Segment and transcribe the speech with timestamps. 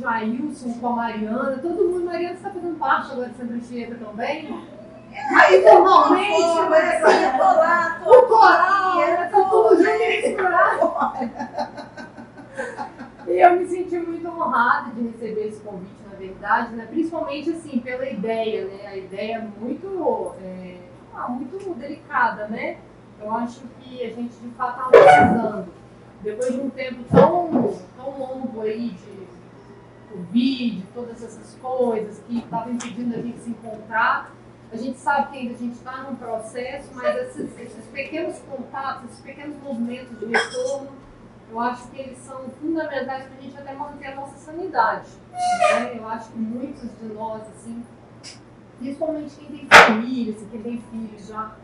[0.00, 1.58] Jailson com a Mariana.
[1.62, 4.64] Todo mundo, Mariana está fazendo parte agora de Santa Anchieta também.
[5.36, 7.00] Aí, normalmente, mas
[8.04, 10.94] tô o coral, eu Tá tô- tudo junto e misturado.
[13.26, 16.86] E eu me senti muito honrada de receber esse convite, na verdade, né?
[16.88, 18.86] principalmente assim, pela ideia, né?
[18.86, 20.76] A ideia é muito, é,
[21.14, 22.78] ah, muito delicada, né?
[23.20, 25.66] Eu acho que a gente de fato está precisando.
[26.22, 29.17] Depois de um tempo tão, tão longo aí de
[30.18, 34.32] Covid, todas essas coisas que estavam impedindo a gente se encontrar,
[34.72, 39.10] a gente sabe que ainda a gente está num processo, mas esses, esses pequenos contatos,
[39.10, 40.88] esses pequenos movimentos de retorno,
[41.50, 45.08] eu acho que eles são fundamentais para a gente até manter a nossa sanidade.
[45.32, 45.96] né?
[45.96, 47.82] Eu acho que muitos de nós, assim,
[48.78, 51.56] principalmente quem tem família, assim, quem tem filhos já,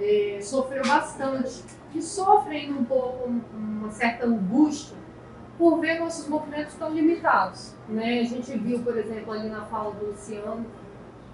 [0.00, 1.62] eh, sofreu bastante.
[1.94, 4.96] E sofrem um pouco um- uma certa angústia
[5.60, 7.74] por ver nossos movimentos tão limitados.
[7.86, 8.20] Né?
[8.20, 10.64] A gente viu, por exemplo, ali na fala do Luciano,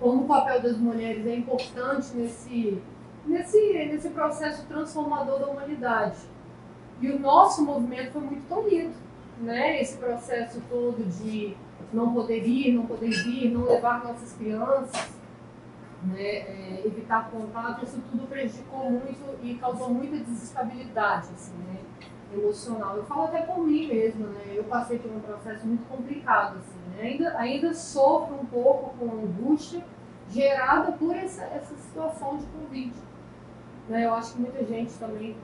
[0.00, 2.82] como o papel das mulheres é importante nesse,
[3.24, 6.18] nesse, nesse processo transformador da humanidade.
[7.00, 8.94] E o nosso movimento foi muito tolhido,
[9.40, 9.80] né?
[9.80, 11.56] Esse processo todo de
[11.92, 15.08] não poder ir, não poder vir, não levar nossas crianças,
[16.02, 16.20] né?
[16.20, 21.85] É, evitar contato, isso tudo prejudicou muito e causou muita desestabilidade, assim, né?
[22.32, 22.96] Emocional.
[22.96, 24.52] Eu falo até por mim mesmo, né?
[24.54, 27.08] Eu passei por um processo muito complicado, assim, né?
[27.08, 29.84] Ainda, ainda sofro um pouco com angústia
[30.30, 32.92] gerada por essa, essa situação de Covid.
[33.88, 34.04] Né?
[34.04, 35.36] Eu acho que muita gente também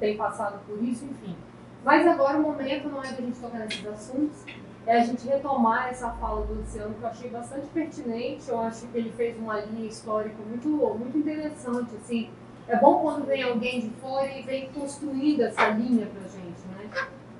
[0.00, 1.36] tem passado por isso, enfim.
[1.84, 4.44] Mas agora o momento não é da gente tocar nesses assuntos,
[4.86, 8.48] é a gente retomar essa fala do Luciano, que eu achei bastante pertinente.
[8.48, 11.94] Eu acho que ele fez uma linha histórica muito, muito interessante.
[11.96, 12.30] Assim.
[12.68, 16.66] É bom quando vem alguém de fora e vem construindo essa linha pra gente.
[16.68, 16.90] Né?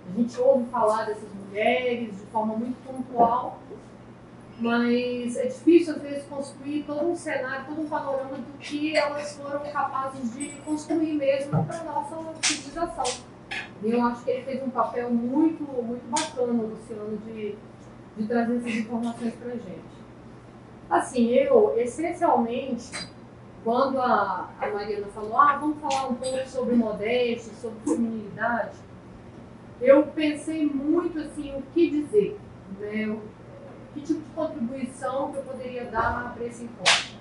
[0.08, 3.58] A gente ouve falar dessas mulheres de forma muito pontual,
[4.60, 9.36] mas é difícil às vezes construir todo um cenário, todo um panorama do que elas
[9.36, 13.24] foram capazes de construir mesmo para a nossa civilização.
[13.82, 17.56] E eu acho que ele fez um papel muito, muito bacana, Luciano, de,
[18.16, 19.96] de trazer essas informações para a gente.
[20.88, 22.90] Assim, eu, essencialmente,
[23.66, 28.76] quando a, a Mariana falou, ah, vamos falar um pouco sobre modéstia, sobre feminilidade,
[29.80, 32.38] eu pensei muito assim, o que dizer,
[32.78, 33.18] né?
[33.92, 37.16] Que tipo de contribuição que eu poderia dar para esse encontro.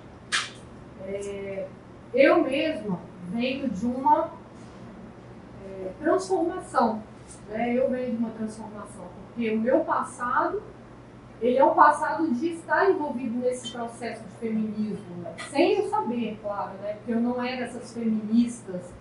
[1.02, 1.66] É,
[2.14, 3.00] eu mesma
[3.32, 4.30] venho de uma
[5.66, 7.02] é, transformação,
[7.48, 7.74] né?
[7.74, 10.62] eu venho de uma transformação, porque o meu passado,
[11.40, 15.34] ele é um passado de estar envolvido nesse processo de feminismo, né?
[15.50, 16.94] sem eu saber, claro, né?
[16.94, 18.92] porque eu não era essas feministas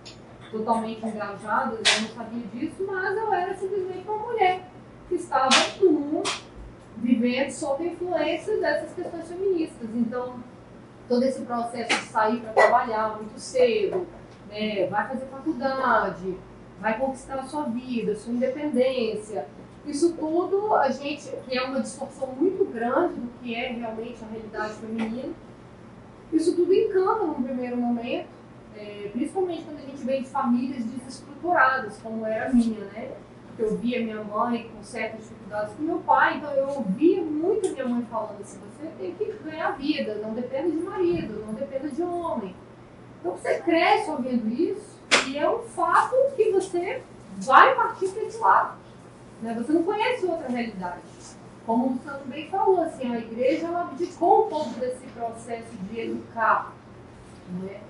[0.51, 4.61] totalmente engajadas, eu não sabia disso, mas eu era simplesmente uma mulher
[5.07, 5.49] que estava
[5.81, 6.23] mundo
[6.97, 9.89] vivendo sob a influência dessas questões feministas.
[9.93, 10.39] Então,
[11.07, 14.07] todo esse processo de sair para trabalhar muito cedo,
[14.49, 16.37] né, vai fazer faculdade,
[16.79, 19.47] vai conquistar a sua vida, a sua independência.
[19.87, 24.73] Isso tudo, a gente, é uma distorção muito grande do que é realmente a realidade
[24.73, 25.33] feminina,
[26.33, 28.27] isso tudo encanta num primeiro momento,
[28.75, 33.11] é, principalmente quando a gente vem de famílias desestruturadas, como era a minha, né?
[33.57, 37.87] Eu via minha mãe com certas dificuldades com meu pai, então eu ouvia muito minha
[37.87, 42.01] mãe falando assim: você tem que ganhar vida, não dependa de marido, não dependa de
[42.01, 42.53] homem.
[43.19, 44.99] Então você cresce ouvindo isso
[45.29, 47.01] e é um fato que você
[47.37, 48.84] vai partir para esse lado.
[49.41, 49.53] Né?
[49.55, 51.01] Você não conhece outra realidade.
[51.65, 55.99] Como o Luciano bem falou, assim, a igreja ela abdicou um pouco desse processo de
[55.99, 56.73] educar.
[57.61, 57.81] Né?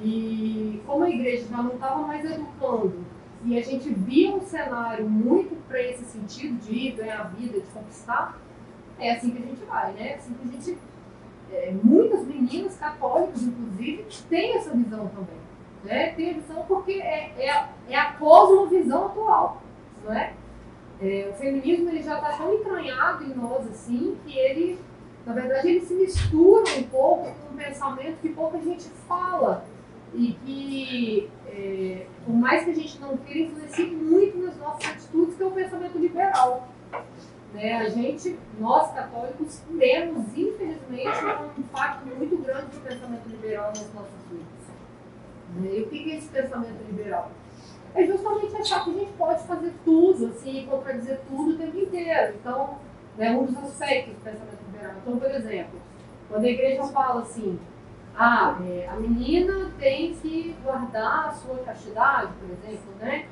[0.00, 3.04] E como a igreja já não estava mais educando,
[3.44, 7.66] e a gente via um cenário muito para esse sentido de ir ganhar vida, de
[7.68, 8.38] conquistar,
[8.98, 10.12] é assim que a gente vai, né?
[10.12, 10.78] É assim que a gente.
[11.50, 15.42] é, muitas meninas católicas, inclusive, têm essa visão também.
[15.84, 16.12] Né?
[16.12, 19.62] Tem a visão porque é, é, é a cosmovisão atual.
[20.04, 20.34] Não é?
[21.00, 24.78] É, o feminismo ele já está tão entranhado em nós assim que ele,
[25.26, 29.64] na verdade, ele se mistura um pouco com um pensamento que pouca gente fala
[30.14, 35.36] e que, é, por mais que a gente não queira, influencia muito nas nossas atitudes,
[35.36, 36.68] que é o pensamento liberal.
[37.54, 37.74] Né?
[37.74, 44.22] A gente, nós católicos, temos, infelizmente, um impacto muito grande do pensamento liberal nas nossas
[44.30, 44.46] vidas.
[45.56, 45.78] Né?
[45.78, 47.30] E o que é esse pensamento liberal?
[47.94, 52.34] É justamente achar que a gente pode fazer tudo, assim, contradizer tudo o tempo inteiro.
[52.40, 52.78] Então,
[53.18, 54.94] né, um dos aspectos do pensamento liberal.
[55.02, 55.80] Então, por exemplo,
[56.28, 57.58] quando a igreja fala assim,
[58.16, 63.26] ah, é, a menina tem que guardar a sua castidade, por exemplo, né?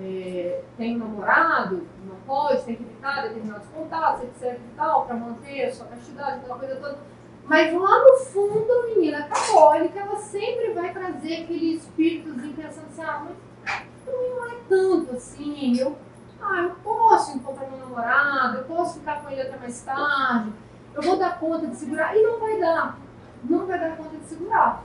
[0.00, 5.16] é, tem um namorado, não pode, tem que evitar determinados contatos, etc e tal, para
[5.16, 6.98] manter a sua castidade, aquela coisa toda.
[7.44, 13.02] Mas lá no fundo, a menina católica, ela sempre vai trazer aquele espíritozinho pensando assim,
[13.02, 15.96] ah, mas não é tanto assim, eu,
[16.40, 20.52] ah, eu posso encontrar meu namorado, eu posso ficar com ele até mais tarde,
[20.94, 22.98] eu vou dar conta de segurar, e não vai dar,
[23.44, 24.84] não vai dar conta de segurar.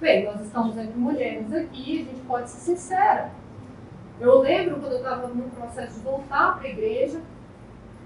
[0.00, 3.32] Bem, nós estamos entre mulheres aqui, a gente pode ser sincera.
[4.20, 7.20] Eu lembro quando eu estava no processo de voltar para a igreja,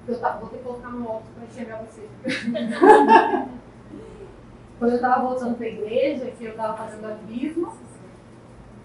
[0.07, 2.11] eu tava, vou ter que colocar no óculos para enxergar vocês.
[4.79, 7.73] quando eu estava voltando para a igreja, que eu estava fazendo a crisma,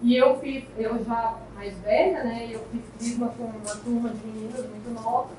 [0.01, 4.27] e eu fiz, eu já mais velha, né, eu fiz crisma com uma turma de
[4.27, 5.37] meninas muito novas,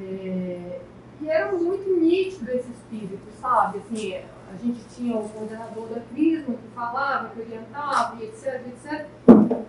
[0.00, 0.80] é,
[1.20, 3.78] e era muito nítido esse espírito, sabe?
[3.78, 9.06] Assim, a gente tinha o coordenador da Crisma que falava, que orientava, e etc, etc.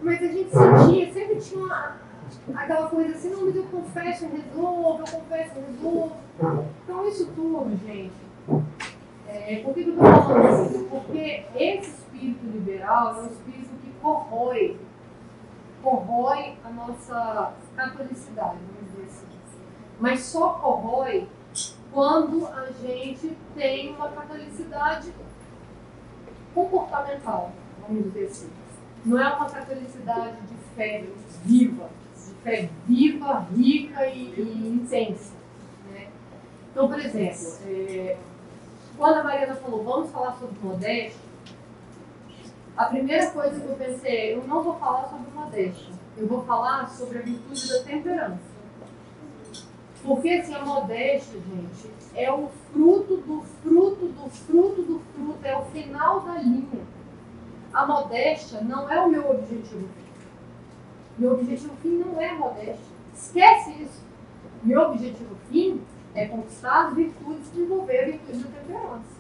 [0.02, 1.96] Mas a gente sentia, sempre tinha uma,
[2.54, 6.16] aquela coisa assim, não, mas eu confesso, eu resolvo, eu confesso, eu resolvo.
[6.84, 8.14] Então isso tudo, gente,
[9.28, 10.84] é, por que eu estou falando isso?
[10.86, 13.55] Porque esse espírito liberal é um espírito
[14.06, 14.78] corrói,
[15.82, 19.26] corrói a nossa catolicidade, vamos dizer assim.
[20.00, 21.28] Mas só corrói
[21.92, 25.12] quando a gente tem uma catolicidade
[26.54, 28.50] comportamental, vamos dizer assim.
[29.04, 31.04] Não é uma catolicidade de fé
[31.44, 35.34] viva, de fé viva, rica e, e intensa.
[35.90, 36.10] Né?
[36.72, 38.18] Então, por exemplo, é,
[38.98, 41.25] quando a Mariana falou, vamos falar sobre modéstia,
[42.78, 46.90] a primeira coisa que eu pensei, eu não vou falar sobre modéstia, eu vou falar
[46.90, 48.56] sobre a virtude da temperança.
[50.04, 55.58] Porque assim, a modéstia, gente, é o fruto do fruto do fruto do fruto, é
[55.58, 56.86] o final da linha.
[57.74, 59.90] A modéstia não é o meu objetivo.
[61.18, 62.96] Meu objetivo fim não é a modéstia.
[63.14, 64.04] Esquece isso.
[64.62, 65.82] Meu objetivo fim
[66.14, 69.15] é conquistar as virtudes, desenvolver a virtude da temperança.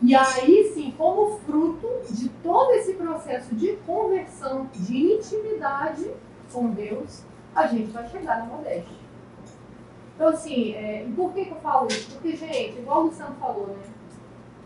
[0.00, 6.10] E aí sim, como fruto de todo esse processo de conversão, de intimidade
[6.52, 7.24] com Deus,
[7.54, 8.96] a gente vai chegar na modéstia.
[10.14, 12.12] Então, assim, é, por que, que eu falo isso?
[12.12, 13.82] Porque, gente, igual o Luciano falou, né?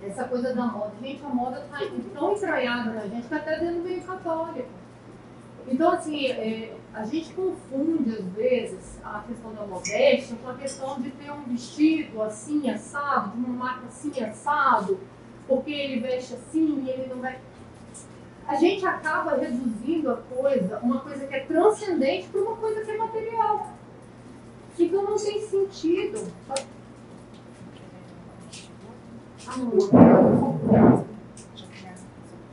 [0.02, 0.92] Essa coisa da moda.
[1.00, 1.78] Gente, a moda está
[2.14, 4.68] tão entranhada na gente que até dentro do meio católico.
[5.68, 11.00] Então, assim, é, a gente confunde, às vezes, a questão da modéstia com a questão
[11.00, 14.98] de ter um vestido assim, assado, de uma marca assim, assado,
[15.46, 17.38] porque ele veste assim e ele não vai.
[18.46, 22.90] A gente acaba reduzindo a coisa, uma coisa que é transcendente, para uma coisa que
[22.90, 23.70] é material.
[24.78, 26.32] Então não tem sentido.
[29.46, 29.90] Amor.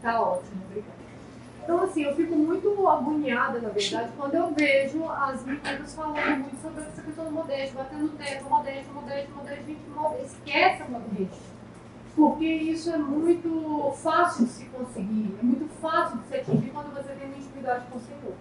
[0.02, 1.00] Tá ótimo, obrigada.
[1.64, 6.62] Então, assim, eu fico muito agoniada, na verdade, quando eu vejo as meninas falando muito
[6.62, 11.59] sobre essa questão do modéstia, batendo teto, modéstia, modéstia, modéstia, gente, esquece a modéstia.
[12.20, 16.94] Porque isso é muito fácil de se conseguir, é muito fácil de se atingir quando
[16.94, 18.34] você tem uma intimidade com o Senhor.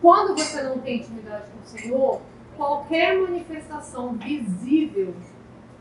[0.00, 2.20] Quando você não tem intimidade com o Senhor,
[2.56, 5.12] qualquer manifestação visível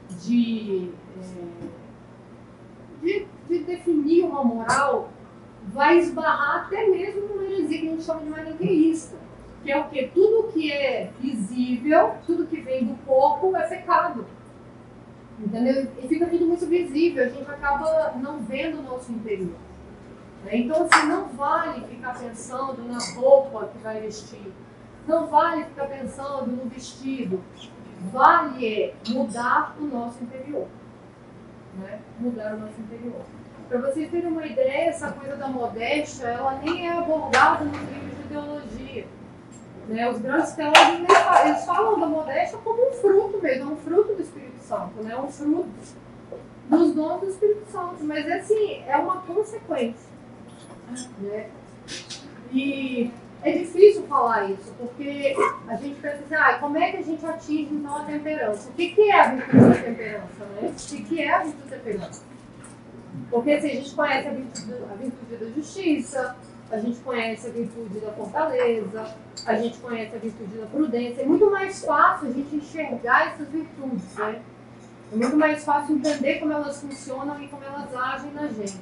[0.09, 0.91] de,
[1.21, 1.65] é,
[2.99, 5.11] de, de, definir uma moral
[5.67, 9.17] vai esbarrar até mesmo numa heresia que a gente chama de maniqueísta.
[9.61, 10.07] Que é o que?
[10.07, 14.25] Tudo que é visível, tudo que vem do corpo é pecado.
[15.39, 15.87] Entendeu?
[16.03, 19.55] E fica tudo muito visível, a gente acaba não vendo o nosso interior.
[20.43, 20.57] Né?
[20.57, 24.51] Então, assim, não vale ficar pensando na roupa que vai vestir.
[25.07, 27.41] Não vale ficar pensando no vestido.
[28.11, 30.67] Vale mudar o nosso interior.
[31.77, 31.99] Né?
[32.19, 33.21] Mudar o nosso interior.
[33.69, 38.17] Para vocês terem uma ideia, essa coisa da modéstia, ela nem é abordada nos livros
[38.17, 39.07] de ideologia.
[39.87, 40.09] Né?
[40.09, 41.07] Os grandes teólogos
[41.45, 45.17] eles falam da modéstia como um fruto mesmo, é um fruto do Espírito Santo, né?
[45.17, 45.67] um fruto
[46.69, 48.03] dos dons do Espírito Santo.
[48.03, 50.09] Mas assim, é uma consequência.
[51.19, 51.49] Né?
[52.53, 53.11] E
[53.41, 55.35] é difícil falar isso, porque
[55.67, 58.69] a gente pensa assim, ah, como é que a gente atinge então a temperança?
[58.69, 60.45] O que, que é a virtude da temperança?
[60.45, 60.69] Né?
[60.69, 62.23] O que, que é a virtude da temperança?
[63.31, 66.35] Porque assim, a gente conhece a virtude, a virtude da justiça,
[66.71, 71.21] a gente conhece a virtude da fortaleza, a gente conhece a virtude da prudência.
[71.21, 74.41] É muito mais fácil a gente enxergar essas virtudes, né?
[75.11, 78.79] É muito mais fácil entender como elas funcionam e como elas agem na gente.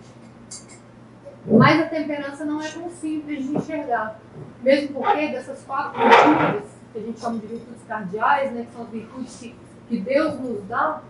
[1.45, 4.19] Mas a temperança não é tão simples de enxergar.
[4.61, 8.83] Mesmo porque dessas quatro virtudes, que a gente chama de virtudes cardeais, né, que são
[8.83, 9.55] as virtudes que,
[9.87, 11.01] que Deus nos dá,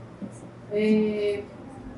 [0.72, 1.44] é,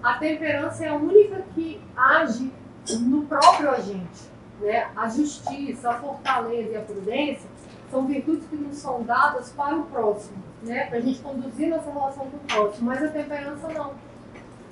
[0.02, 2.54] a temperança é a única que age
[3.02, 4.30] no próprio agente.
[4.62, 4.88] Né?
[4.96, 7.50] A justiça, a fortaleza e a prudência
[7.92, 10.86] são virtudes que nos são dadas para o próximo, né?
[10.86, 13.94] para a gente conduzir nossa relação com o próximo, mas a temperança não.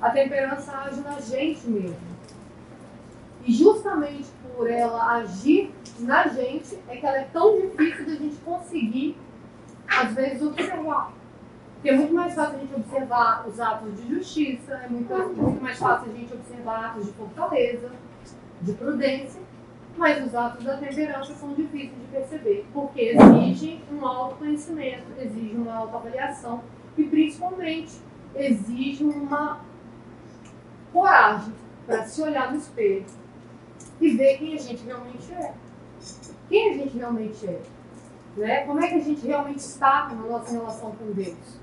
[0.01, 2.17] A temperança age na gente mesmo.
[3.45, 8.35] E justamente por ela agir na gente, é que ela é tão difícil da gente
[8.37, 9.17] conseguir,
[9.87, 11.13] às vezes, observar.
[11.73, 15.61] Porque é muito mais fácil a gente observar os atos de justiça, é muito, muito
[15.61, 17.91] mais fácil a gente observar atos de fortaleza,
[18.61, 19.41] de prudência,
[19.97, 25.73] mas os atos da temperança são difíceis de perceber, porque exigem um autoconhecimento, exigem uma
[25.75, 26.61] autoavaliação
[26.95, 27.97] e, principalmente,
[28.35, 29.61] exigem uma
[30.93, 31.53] coragem
[31.85, 33.05] para se olhar no espelho
[33.99, 35.53] e ver quem a gente realmente é.
[36.47, 37.61] Quem a gente realmente é.
[38.35, 38.65] Né?
[38.65, 41.59] Como é que a gente realmente está na nossa relação com Deus.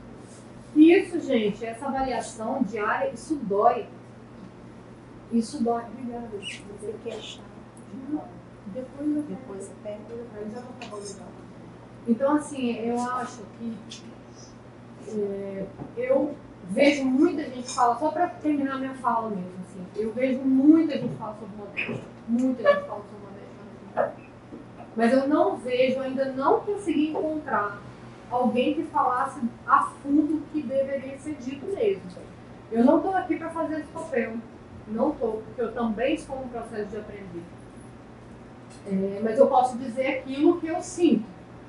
[0.75, 3.87] E isso, gente, essa avaliação diária, isso dói.
[5.31, 5.85] Isso dói.
[5.85, 6.29] Obrigada.
[6.37, 7.44] Você quer?
[8.75, 9.99] Depois, eu Depois você pega.
[10.53, 11.27] já não tá
[12.09, 13.77] Então, assim, eu acho que
[15.09, 15.67] é,
[15.97, 16.35] eu
[16.71, 21.15] vejo muita gente falar, só para terminar minha fala mesmo, assim, eu vejo muita gente
[21.17, 22.05] falar sobre modéstia.
[22.27, 24.25] Muita gente fala sobre modéstia.
[24.97, 27.79] Mas eu não vejo, ainda não consegui encontrar
[28.31, 32.03] alguém que falasse a fundo o que deveria ser dito mesmo.
[32.73, 34.35] Eu não estou aqui para fazer esse papel.
[34.89, 37.43] Não estou, porque eu também estou no processo de aprender.
[38.87, 41.25] É, mas eu posso dizer aquilo que eu sinto.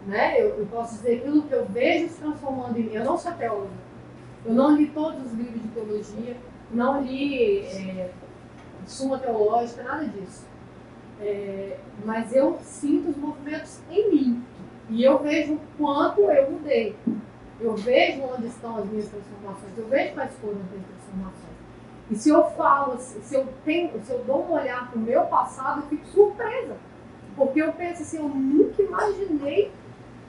[0.06, 0.42] Né?
[0.42, 2.94] Eu, eu, posso dizer aquilo que eu vejo se transformando em mim.
[2.94, 3.86] Eu não sou teóloga.
[4.46, 6.38] Eu não li todos os livros de teologia,
[6.70, 8.12] não li é,
[8.86, 10.46] suma teológica, nada disso.
[11.20, 14.44] É, mas eu sinto os movimentos em mim.
[14.90, 16.96] E eu vejo o quanto eu mudei.
[17.60, 19.78] Eu vejo onde estão as minhas transformações.
[19.78, 21.56] Eu vejo quais foram as minhas transformações.
[22.12, 25.24] E se eu falo, se eu, tenho, se eu dou um olhar para o meu
[25.24, 26.76] passado, eu fico surpresa.
[27.36, 29.72] Porque eu penso assim, eu nunca imaginei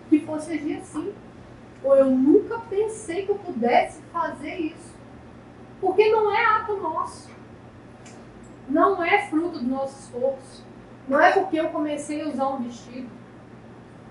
[0.09, 1.15] que fosse agir assim.
[1.85, 4.95] Ou eu nunca pensei que eu pudesse fazer isso.
[5.81, 7.31] Porque não é ato nosso.
[8.69, 10.65] Não é fruto do nosso esforço.
[11.07, 13.09] Não é porque eu comecei a usar um vestido.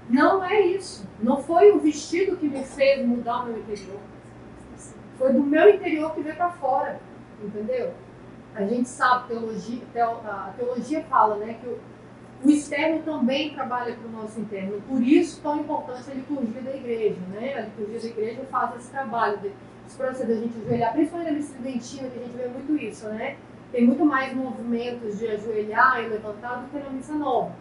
[0.10, 1.06] Não é isso.
[1.20, 4.00] Não foi o vestido que me fez mudar o meu interior.
[5.18, 7.00] Foi do meu interior que veio para fora.
[7.44, 7.94] Entendeu?
[8.56, 11.78] A gente sabe, teologia, a teologia fala né, que
[12.46, 14.82] o, externo também trabalha para o nosso interno.
[14.88, 17.20] Por isso, tão importante a liturgia da igreja.
[17.32, 17.54] Né?
[17.56, 19.40] A liturgia da igreja faz esse trabalho,
[19.88, 23.08] esse processo da gente ajoelhar, principalmente na missa que a gente vê muito isso.
[23.10, 23.38] Né?
[23.72, 27.52] Tem muito mais movimentos de ajoelhar e levantar do que na missa nova.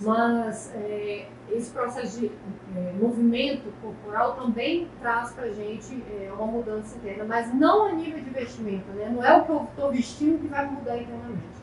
[0.00, 2.30] Mas é, esse processo de
[2.76, 7.92] é, movimento corporal também traz para a gente é, uma mudança interna, mas não a
[7.92, 9.10] nível de vestimenta, né?
[9.12, 11.57] não é o que eu estou vestindo que vai mudar internamente.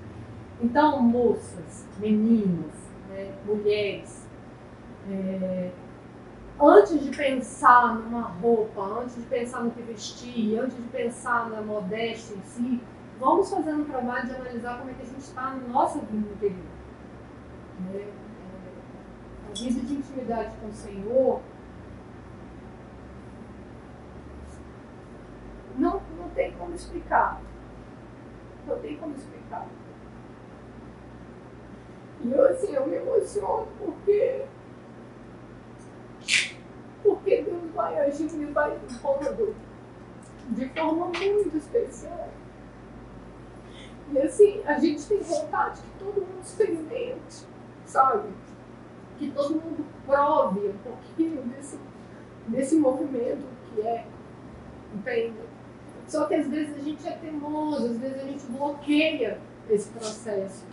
[0.61, 2.73] Então, moças, meninas,
[3.09, 4.25] né, mulheres,
[5.09, 5.71] é,
[6.61, 11.61] antes de pensar numa roupa, antes de pensar no que vestir, antes de pensar na
[11.61, 12.81] modéstia em si,
[13.19, 16.27] vamos fazer um trabalho de analisar como é que a gente está na nossa vida
[16.33, 16.65] interior.
[17.79, 18.07] Né?
[19.49, 21.41] A vida de intimidade com o Senhor
[25.77, 27.41] não, não tem como explicar.
[28.65, 29.67] Não tem como explicar.
[32.23, 34.45] E eu assim, eu me emociono porque
[37.03, 39.55] porque Deus vai agir e vai impondo
[40.49, 42.29] de forma muito especial.
[44.11, 47.45] E assim, a gente tem vontade que todo mundo experimente,
[47.85, 48.29] sabe?
[49.17, 51.79] Que todo mundo prove um pouquinho desse,
[52.47, 54.05] desse movimento que é,
[54.93, 55.39] entende?
[56.07, 60.65] Só que às vezes a gente é teimoso, às vezes a gente bloqueia esse processo.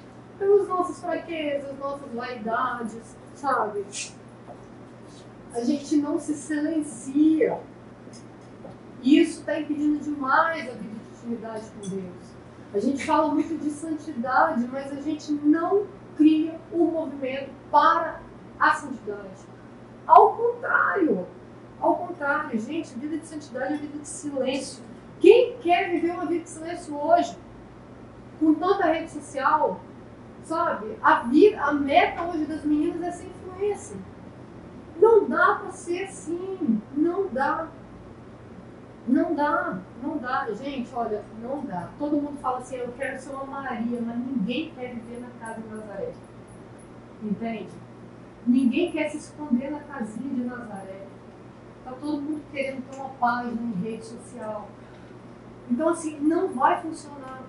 [0.42, 3.86] Pelas nossas fraquezas, nossas vaidades, sabe?
[5.54, 7.60] A gente não se silencia.
[9.00, 12.32] E isso está impedindo demais a vida de intimidade com Deus.
[12.74, 18.20] A gente fala muito de santidade, mas a gente não cria o um movimento para
[18.58, 19.46] a santidade.
[20.04, 21.24] Ao contrário,
[21.80, 24.82] ao contrário, gente, vida de santidade é vida de silêncio.
[25.20, 27.38] Quem quer viver uma vida de silêncio hoje?
[28.40, 29.80] Com tanta rede social,
[30.44, 30.96] sabe?
[31.02, 33.96] A, vida, a meta hoje das meninas é ser influência.
[35.00, 36.80] Não dá para ser assim.
[36.94, 37.68] Não dá.
[39.06, 40.46] Não dá, não dá.
[40.52, 41.88] Gente, olha, não dá.
[41.98, 45.60] Todo mundo fala assim, eu quero ser uma Maria, mas ninguém quer viver na casa
[45.60, 46.12] de Nazaré.
[47.20, 47.72] Entende?
[48.46, 51.06] Ninguém quer se esconder na casinha de Nazaré.
[51.84, 54.68] Tá todo mundo querendo ter uma página em rede social.
[55.68, 57.42] Então, assim, não vai funcionar.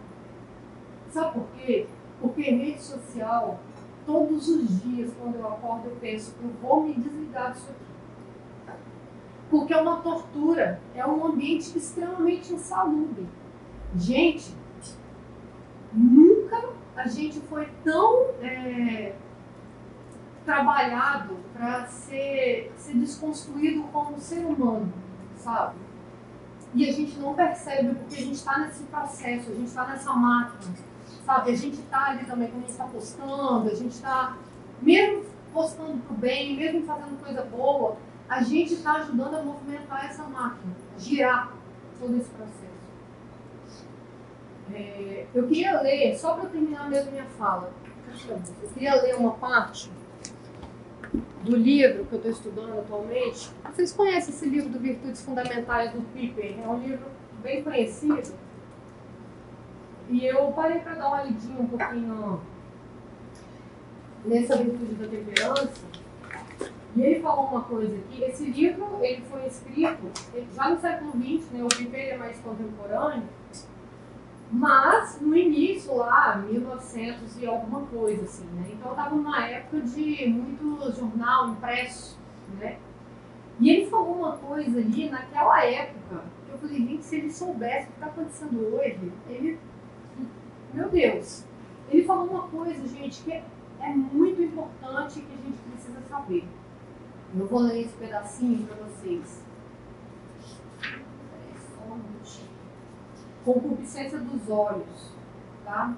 [1.09, 1.87] Sabe por quê?
[2.23, 3.59] Porque rede social
[4.05, 8.77] todos os dias, quando eu acordo, eu penso, eu vou me desligar disso aqui.
[9.49, 13.27] Porque é uma tortura, é um ambiente extremamente insalubre.
[13.97, 14.55] Gente,
[15.91, 19.15] nunca a gente foi tão é,
[20.45, 24.93] trabalhado para ser, ser desconstruído como ser humano,
[25.35, 25.75] sabe?
[26.73, 30.13] E a gente não percebe porque a gente está nesse processo, a gente está nessa
[30.13, 30.73] máquina,
[31.25, 31.51] sabe?
[31.51, 34.37] A gente está ali também, quando a gente está postando, a gente está,
[34.81, 40.05] mesmo postando para o bem, mesmo fazendo coisa boa, a gente está ajudando a movimentar
[40.05, 41.53] essa máquina, girar
[41.99, 42.63] todo esse processo.
[44.73, 47.71] É, eu queria ler, só para terminar mesmo minha fala,
[48.27, 49.91] eu queria ler uma parte
[51.43, 53.51] do livro que eu estou estudando atualmente.
[53.65, 56.55] Vocês conhecem esse livro do Virtudes Fundamentais do Piper?
[56.63, 57.05] É um livro
[57.41, 58.33] bem conhecido.
[60.13, 62.39] E eu parei para dar uma lidinha um pouquinho
[64.23, 65.81] nessa virtude da temperança.
[66.95, 68.23] E ele falou uma coisa aqui.
[68.23, 70.11] Esse livro ele foi escrito
[70.53, 71.63] já no século XX, né?
[71.63, 73.23] o Piper é mais contemporâneo.
[74.51, 78.69] Mas no início lá, 1900 e alguma coisa assim, né?
[78.71, 82.19] Então estava numa época de muito jornal impresso,
[82.59, 82.77] né?
[83.59, 87.85] E ele falou uma coisa ali naquela época, que eu falei, gente, se ele soubesse
[87.85, 89.72] o que está acontecendo hoje, ele.
[90.73, 91.45] Meu Deus!
[91.89, 93.43] Ele falou uma coisa, gente, que é,
[93.79, 96.47] é muito importante que a gente precisa saber.
[97.35, 99.43] Eu vou ler esse pedacinho para vocês.
[103.43, 105.11] concupiscência dos olhos.
[105.65, 105.93] Tá?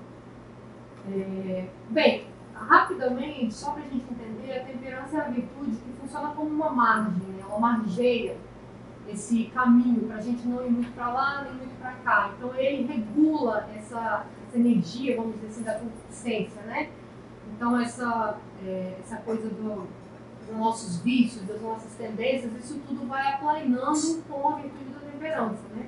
[1.12, 6.30] É, bem, rapidamente, só para a gente entender, a temperança é a virtude que funciona
[6.30, 7.44] como uma margem, né?
[7.48, 8.38] ela margeia
[9.08, 12.32] esse caminho para a gente não ir muito para lá nem muito para cá.
[12.36, 14.26] Então ele regula essa,
[14.58, 16.90] energia, vamos dizer assim, da concupiscência, né?
[17.56, 19.88] Então essa, é, essa coisa do,
[20.46, 25.62] dos nossos vícios, das nossas tendências, isso tudo vai aplanando com a virtude da temperança,
[25.76, 25.88] né?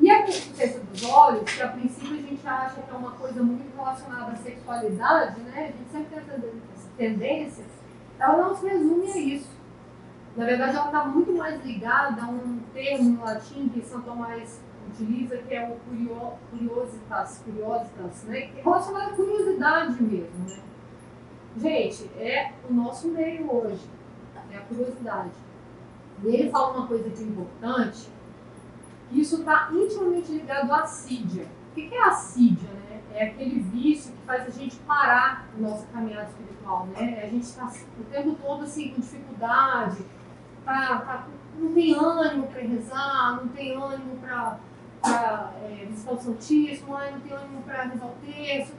[0.00, 3.42] E a concupiscência dos olhos, que a princípio a gente acha que é uma coisa
[3.42, 5.52] muito relacionada à sexualidade, né?
[5.54, 7.64] A gente sempre tem essa tendência,
[8.18, 9.54] ela não se resume a isso.
[10.36, 14.60] Na verdade, ela está muito mais ligada a um termo em latim que São Tomás
[14.94, 18.42] utiliza, que é o curio, curiositas, curiositas, né?
[18.42, 20.62] Que é relacionado curiosidade mesmo, né?
[21.56, 23.88] Gente, é o nosso meio hoje,
[24.50, 25.30] é a curiosidade.
[26.22, 28.08] E ele fala uma coisa que é importante,
[29.12, 31.46] isso está intimamente ligado à assídia.
[31.70, 32.68] O que é a assídia?
[32.70, 33.00] Né?
[33.12, 36.86] É aquele vício que faz a gente parar a nossa caminhada espiritual.
[36.86, 37.22] Né?
[37.22, 40.04] A gente está o tempo todo assim, com dificuldade,
[40.64, 41.26] tá, tá,
[41.56, 44.58] não tem ânimo para rezar, não tem ânimo para
[45.10, 48.74] é, visitar o Santíssimo, não tem ânimo para rezar o texto.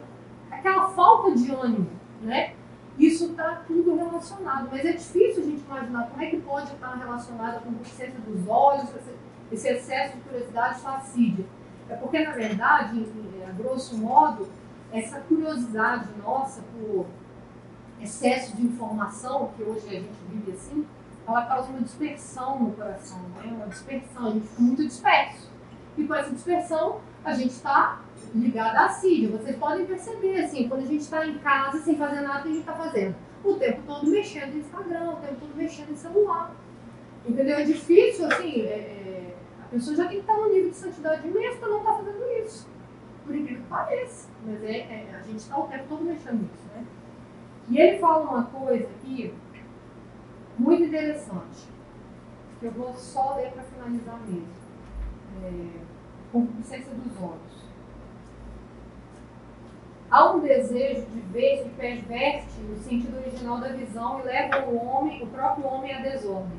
[0.51, 1.89] Aquela falta de ânimo,
[2.21, 2.53] né?
[2.97, 6.95] Isso está tudo relacionado, mas é difícil a gente imaginar como é que pode estar
[6.95, 8.89] relacionado com a consciência dos olhos,
[9.51, 11.45] esse excesso de curiosidade facídia.
[11.89, 13.05] É porque, na verdade,
[13.47, 14.47] a grosso modo,
[14.91, 17.05] essa curiosidade nossa por
[18.01, 20.87] excesso de informação, que hoje a gente vive assim,
[21.27, 23.51] ela causa uma dispersão no coração, né?
[23.51, 25.54] uma dispersão, a gente fica muito disperso.
[25.97, 28.01] E com essa dispersão, a gente está
[28.33, 29.29] ligado à assídia.
[29.29, 32.49] Vocês podem perceber, assim, quando a gente está em casa sem fazer nada, o que
[32.49, 33.15] a gente está fazendo?
[33.43, 36.55] O tempo todo mexendo no Instagram, o tempo todo mexendo no celular.
[37.25, 37.57] Entendeu?
[37.57, 41.27] É difícil, assim, é, é a pessoa já tem que estar no nível de santidade
[41.27, 42.67] mesmo para não estar fazendo isso.
[43.25, 44.29] Por incrível que pareça.
[44.45, 46.85] Mas é, é a gente está o tempo todo mexendo nisso, né?
[47.69, 49.33] E ele fala uma coisa aqui
[50.57, 51.67] muito interessante,
[52.59, 54.64] que eu vou só ler para finalizar mesmo.
[55.43, 55.51] É,
[56.31, 57.65] concupiscência dos olhos.
[60.09, 64.85] Há um desejo de ver que perverte o sentido original da visão e leva o
[64.85, 66.57] homem, o próprio homem à desordem.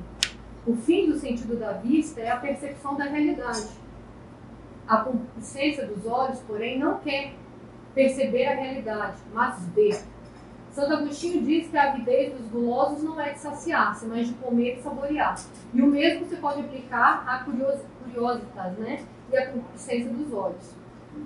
[0.67, 3.69] O fim do sentido da vista é a percepção da realidade.
[4.87, 7.35] A concupiscência dos olhos, porém, não quer
[7.95, 9.99] perceber a realidade, mas ver.
[10.71, 14.79] Santo Agostinho diz que a avidez dos gulosos não é de saciar-se, mas de comer
[14.79, 15.35] e saborear.
[15.73, 17.39] E o mesmo se pode aplicar à
[18.11, 19.05] curiositas, né?
[19.31, 20.75] E à concupiscência dos olhos.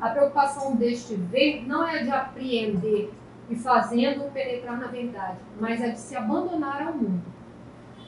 [0.01, 3.13] A preocupação deste ver não é de apreender
[3.49, 7.25] e fazendo penetrar na verdade, mas é de se abandonar ao mundo.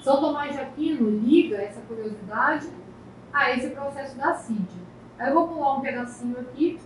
[0.02, 2.68] São Tomás de Aquino liga essa curiosidade
[3.32, 4.82] a esse processo da assídia.
[5.18, 6.78] Aí eu vou pular um pedacinho aqui.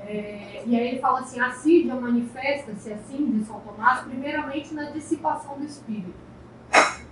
[0.00, 4.84] É, e aí ele fala assim, a assídia manifesta-se assim, de São Tomás, primeiramente na
[4.90, 6.29] dissipação do espírito.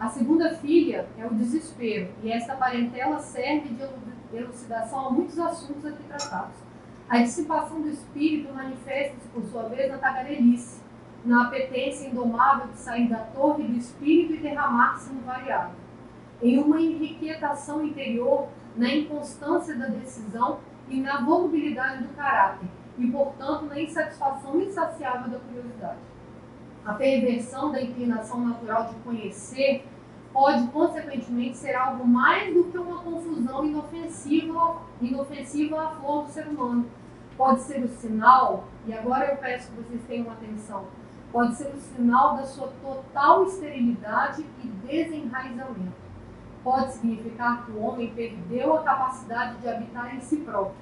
[0.00, 5.84] A segunda filha é o desespero, e esta parentela serve de elucidação a muitos assuntos
[5.84, 6.54] aqui tratados.
[7.08, 10.80] A dissipação do espírito manifesta-se, por sua vez, na tagarelice,
[11.24, 15.72] na apetência indomável de sair da torre do espírito e derramar-se no variado,
[16.40, 23.64] em uma enriquetação interior, na inconstância da decisão e na volubilidade do caráter, e, portanto,
[23.64, 25.98] na insatisfação insaciável da curiosidade.
[26.88, 29.86] A perversão da inclinação natural de conhecer
[30.32, 36.48] pode, consequentemente, ser algo mais do que uma confusão inofensiva, inofensiva à flor do ser
[36.48, 36.86] humano.
[37.36, 40.86] Pode ser o sinal, e agora eu peço que vocês tenham atenção,
[41.30, 45.92] pode ser o sinal da sua total esterilidade e desenraizamento.
[46.64, 50.74] Pode significar que o homem perdeu a capacidade de habitar em si próprio,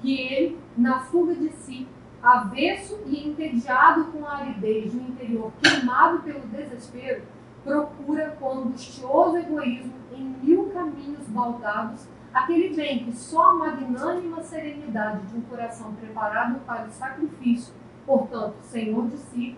[0.00, 1.86] que ele, na fuga de si,
[2.22, 7.22] avesso e entediado com a aridez do interior queimado pelo desespero,
[7.64, 15.26] procura com angustioso egoísmo em mil caminhos baldados aquele bem que só a magnânima serenidade
[15.26, 17.74] de um coração preparado para o sacrifício,
[18.06, 19.56] portanto, senhor de si,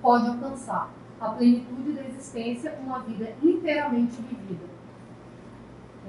[0.00, 4.66] pode alcançar a plenitude da existência, uma vida inteiramente vivida.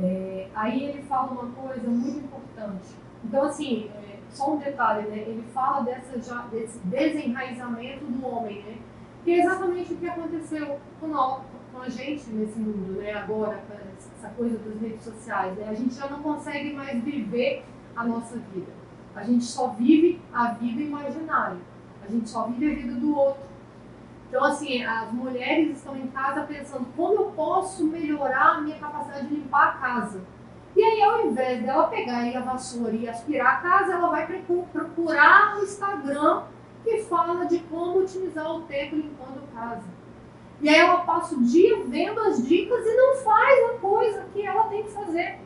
[0.01, 2.95] É, aí ele fala uma coisa muito importante.
[3.23, 5.17] Então, assim, é, só um detalhe, né?
[5.17, 8.77] Ele fala dessa, já, desse desenraizamento do homem, né?
[9.23, 11.13] Que é exatamente o que aconteceu com,
[11.81, 13.13] a gente nesse mundo, né?
[13.13, 13.63] Agora,
[13.97, 15.67] essa coisa das redes sociais, né?
[15.69, 17.63] A gente já não consegue mais viver
[17.95, 18.71] a nossa vida.
[19.15, 21.57] A gente só vive a vida imaginária.
[22.03, 23.49] A gente só vive a vida do outro.
[24.27, 29.27] Então, assim, as mulheres estão em casa pensando como eu posso melhorar a minha capacidade
[29.27, 30.21] de limpar a casa.
[30.75, 34.27] E aí, ao invés dela pegar a vassoura e aspirar a casa, ela vai
[34.71, 36.43] procurar no Instagram
[36.83, 39.83] que fala de como otimizar o tempo limpando a casa.
[40.61, 44.45] E aí ela passa o dia vendo as dicas e não faz a coisa que
[44.45, 45.39] ela tem que fazer.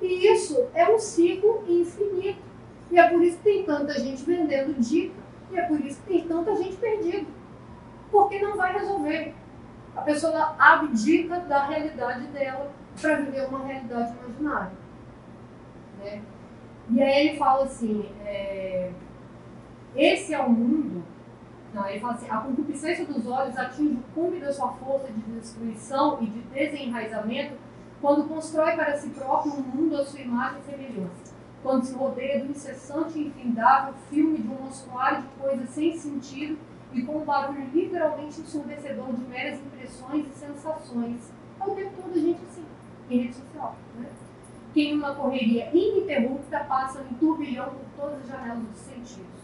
[0.00, 2.42] E isso é um ciclo infinito.
[2.90, 5.14] E é por isso que tem tanta gente vendendo dica.
[5.50, 7.26] E é por isso que tem tanta gente perdida.
[8.10, 9.34] Porque não vai resolver.
[9.96, 14.72] A pessoa abdica da realidade dela para viver uma realidade imaginária.
[15.98, 16.22] Né?
[16.90, 18.90] E aí ele fala assim: é,
[19.94, 21.02] esse é o mundo.
[21.72, 25.20] Não, ele fala assim: a concupiscência dos olhos atinge o cume da sua força de
[25.20, 27.56] destruição e de desenraizamento
[28.00, 31.38] quando constrói para si próprio um mundo à sua imagem e semelhança.
[31.62, 36.56] Quando se rodeia do incessante e infindável filme de um monstruário de coisas sem sentido
[36.92, 41.32] e com um barulho literalmente ensurdecedor de meras impressões e sensações.
[41.60, 42.67] É o tempo todo a gente assim
[43.10, 43.76] em rede social.
[43.98, 44.06] Né?
[44.72, 49.38] Que em uma correria ininterrupta passa em turbilhão por todas as janelas dos sentidos.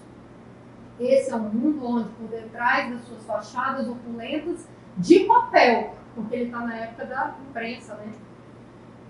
[0.98, 6.44] Esse é um mundo onde, por detrás das suas fachadas opulentas de papel, porque ele
[6.44, 8.12] está na época da imprensa, né?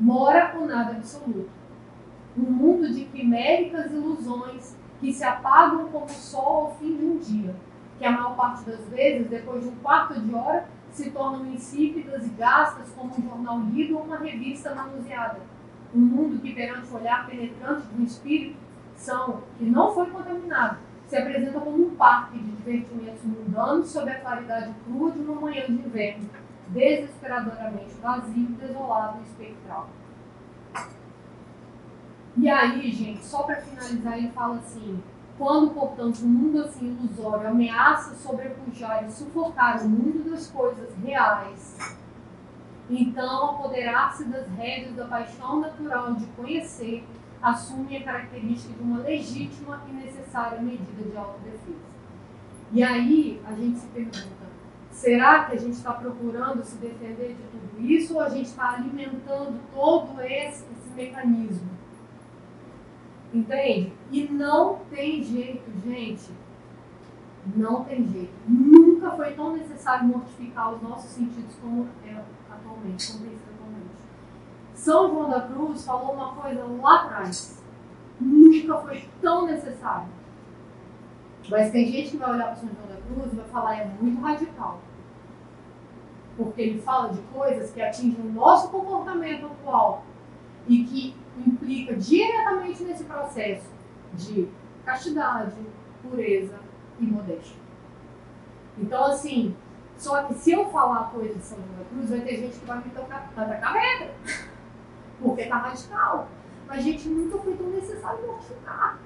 [0.00, 1.50] mora o nada absoluto.
[2.36, 7.18] Um mundo de quiméricas ilusões que se apagam como o sol ao fim de um
[7.18, 7.54] dia,
[7.98, 12.24] que a maior parte das vezes, depois de um quarto de hora, se tornam insípidas
[12.24, 15.40] e gastas como um jornal lido ou uma revista manuseada.
[15.92, 18.56] Um mundo que, perante o olhar penetrante um espírito
[18.96, 20.78] são, que não foi contaminado,
[21.08, 25.66] se apresenta como um parque de divertimentos mundanos sob a claridade crua de uma manhã
[25.66, 26.30] de inverno,
[26.68, 29.88] desesperadoramente vazio, desolado e espectral.
[32.36, 35.02] E aí, gente, só para finalizar, ele fala assim:
[35.36, 41.98] quando, portanto, o mundo assim ilusório ameaça sobrepujar e sufocar o mundo das coisas reais,
[42.88, 47.04] então apoderar-se das rédeas da paixão natural de conhecer
[47.42, 51.94] assume a característica de uma legítima e necessária medida de autodefesa.
[52.72, 54.46] E aí a gente se pergunta:
[54.90, 58.74] será que a gente está procurando se defender de tudo isso ou a gente está
[58.74, 61.68] alimentando todo esse, esse mecanismo?
[63.34, 63.92] Entende?
[64.12, 66.30] E não tem jeito, gente.
[67.56, 68.32] Não tem jeito.
[68.46, 73.90] Nunca foi tão necessário mortificar os nossos sentidos como é atualmente, como atualmente.
[74.72, 77.60] São João da Cruz falou uma coisa lá atrás.
[78.20, 80.08] Nunca foi tão necessário.
[81.50, 83.84] Mas tem gente que vai olhar para São João da Cruz e vai falar, é
[84.00, 84.78] muito radical.
[86.36, 90.04] Porque ele fala de coisas que atingem o nosso comportamento atual
[90.66, 93.68] e que implica diretamente nesse processo
[94.14, 94.48] de
[94.84, 95.54] castidade,
[96.02, 96.58] pureza
[97.00, 97.56] e modéstia.
[98.78, 99.54] Então, assim,
[99.96, 102.66] só que se eu falar coisa de São João da Cruz, vai ter gente que
[102.66, 104.14] vai me tocar, tacar pedra,
[105.20, 106.28] porque tá radical.
[106.66, 108.98] Mas, gente, nunca foi tão necessário mortificar.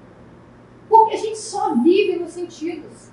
[0.87, 3.11] Porque a gente só vive nos sentidos.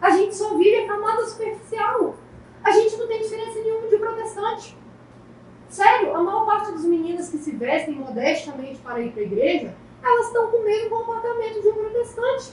[0.00, 2.16] A gente só vive a camada superficial.
[2.62, 4.78] A gente não tem diferença nenhuma de protestante.
[5.68, 9.74] Sério, a maior parte das meninas que se vestem modestamente para ir para a igreja,
[10.02, 12.52] elas estão com o mesmo comportamento de um protestante.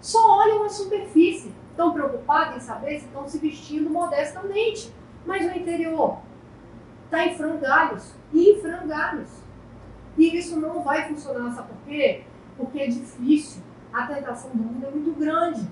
[0.00, 1.52] Só olham a superfície.
[1.70, 4.92] Estão preocupadas em saber se estão se vestindo modestamente.
[5.24, 6.18] Mas no interior
[7.04, 9.30] está em frangalhos e em frangalhos.
[10.18, 12.22] E isso não vai funcionar, sabe por quê?
[12.56, 13.62] Porque é difícil.
[13.92, 15.66] A tentação do mundo é muito grande.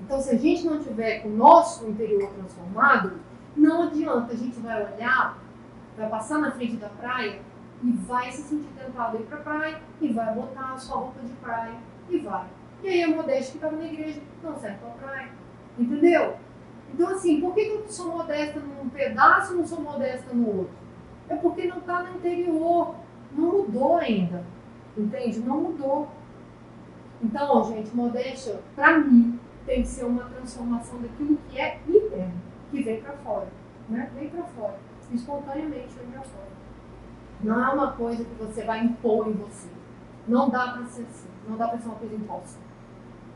[0.00, 3.20] Então, se a gente não tiver o nosso interior transformado,
[3.56, 4.32] não adianta.
[4.32, 5.38] A gente vai olhar,
[5.96, 7.40] vai passar na frente da praia
[7.82, 10.96] e vai se sentir tentado a ir para a praia e vai botar a sua
[10.96, 11.74] roupa de praia
[12.08, 12.46] e vai.
[12.82, 15.28] E aí a modéstia que estava na igreja não serve para a praia.
[15.78, 16.36] Entendeu?
[16.92, 20.74] Então, assim, por que eu sou modesta num pedaço e não sou modesta no outro?
[21.28, 22.94] É porque não está no interior.
[23.32, 24.44] Não mudou ainda.
[24.96, 25.40] Entende?
[25.40, 26.08] Não mudou.
[27.22, 32.34] Então, gente, modéstia, para mim, tem que ser uma transformação daquilo que é interno,
[32.70, 33.48] que vem para fora.
[33.88, 34.10] Né?
[34.14, 34.78] Vem para fora.
[35.12, 36.52] Espontaneamente vem para fora.
[37.42, 39.68] Não é uma coisa que você vai impor em você.
[40.26, 41.28] Não dá para ser assim.
[41.48, 42.60] Não dá para ser uma coisa imposta.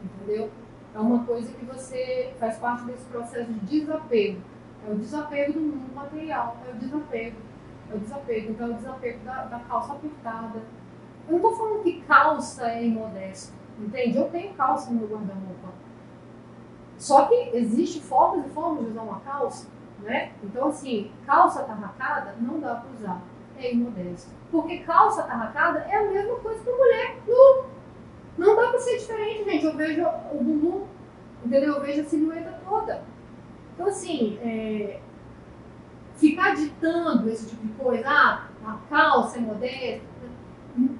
[0.04, 0.50] Entendeu?
[0.94, 4.40] É uma coisa que você faz parte desse processo de desapego.
[4.86, 6.56] É o desapego do mundo material.
[6.66, 7.36] É o desapego.
[7.90, 8.50] É o desapego.
[8.52, 10.62] Então, é o desapego da, da calça apertada.
[11.28, 13.52] Eu não estou falando que calça é imodesto.
[13.78, 14.16] Entende?
[14.16, 15.68] Eu tenho calça no meu guarda-roupa.
[16.96, 19.68] Só que existe formas e formas de usar uma calça.
[20.02, 20.32] Né?
[20.42, 23.22] Então, assim, calça atarracada não dá para usar
[23.58, 24.30] é imodesto.
[24.50, 27.64] Porque calça atarracada é a mesma coisa que mulher nu.
[28.38, 29.64] Não dá pra ser diferente, gente.
[29.64, 30.86] Eu vejo o bumbum,
[31.44, 31.74] entendeu?
[31.74, 33.02] Eu vejo a silhueta toda.
[33.74, 35.00] Então, assim, é,
[36.16, 40.06] ficar ditando esse tipo de coisa, ah, a calça é modesta,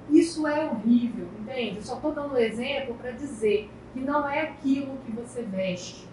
[0.09, 1.77] isso é horrível, entende?
[1.77, 6.07] Eu só estou dando um exemplo para dizer que não é aquilo que você veste.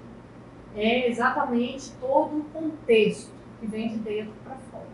[0.77, 4.87] É exatamente todo o contexto que vem de dentro para fora.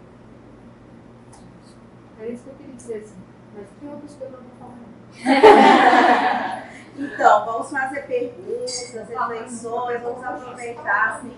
[2.21, 3.17] É isso que eu queria dizer, assim.
[3.55, 4.79] Mas que outras coisas eu vou falar?
[6.97, 11.37] então, vamos fazer perguntas, reflexões, vamos aproveitar, assim.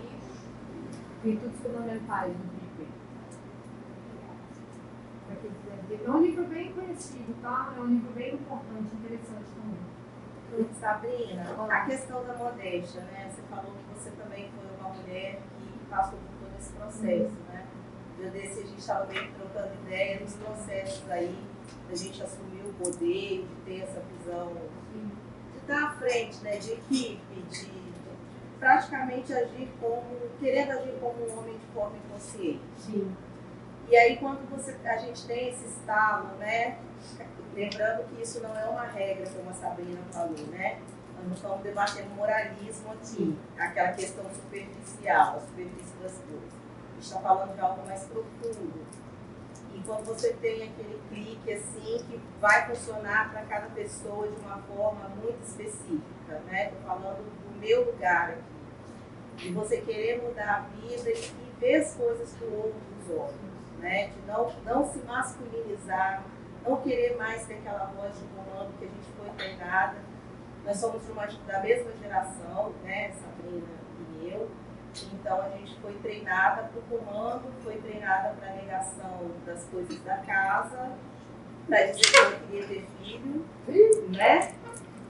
[1.23, 2.63] Virtudes fundamentais do Bíblia.
[6.05, 7.75] É um livro bem conhecido, tá?
[7.77, 9.62] É um livro bem importante, interessante também.
[10.79, 13.31] Sabrina, a questão da modéstia, né?
[13.31, 17.53] Você falou que você também foi uma mulher que passou por todo esse processo, uhum.
[17.53, 17.67] né?
[18.23, 21.37] dia desse a gente estava meio trocando ideia nos processos aí,
[21.89, 24.53] da gente assumir o poder, de ter essa visão,
[25.53, 27.83] de estar à frente, né, de equipe, de
[28.59, 30.05] praticamente agir como,
[30.39, 32.61] querendo agir como um homem de forma inconsciente.
[32.79, 33.17] Sim.
[33.89, 36.79] E aí quando você, a gente tem esse estalo, né,
[37.55, 40.81] lembrando que isso não é uma regra, como a Sabrina falou, né,
[41.17, 46.63] nós não estamos debatendo moralismo aqui, aquela questão superficial, a superfície das coisas
[47.03, 48.87] está falando de algo mais profundo.
[49.75, 54.59] E quando você tem aquele clique assim, que vai funcionar para cada pessoa de uma
[54.59, 56.67] forma muito específica, né?
[56.67, 58.53] Estou falando do meu lugar aqui.
[59.37, 64.09] De você querer mudar a vida e ver as coisas com outros olhos, né?
[64.09, 66.23] De não, não se masculinizar,
[66.67, 69.97] não querer mais ter aquela voz de comando que a gente foi treinada.
[70.65, 73.13] Nós somos uma, da mesma geração, né?
[73.13, 73.67] Sabrina
[74.21, 74.49] e eu
[75.15, 79.99] então a gente foi treinada para o comando, foi treinada para a negação das coisas
[80.01, 80.93] da casa,
[81.67, 83.47] para dizer que eu queria ter filho,
[84.11, 84.53] né?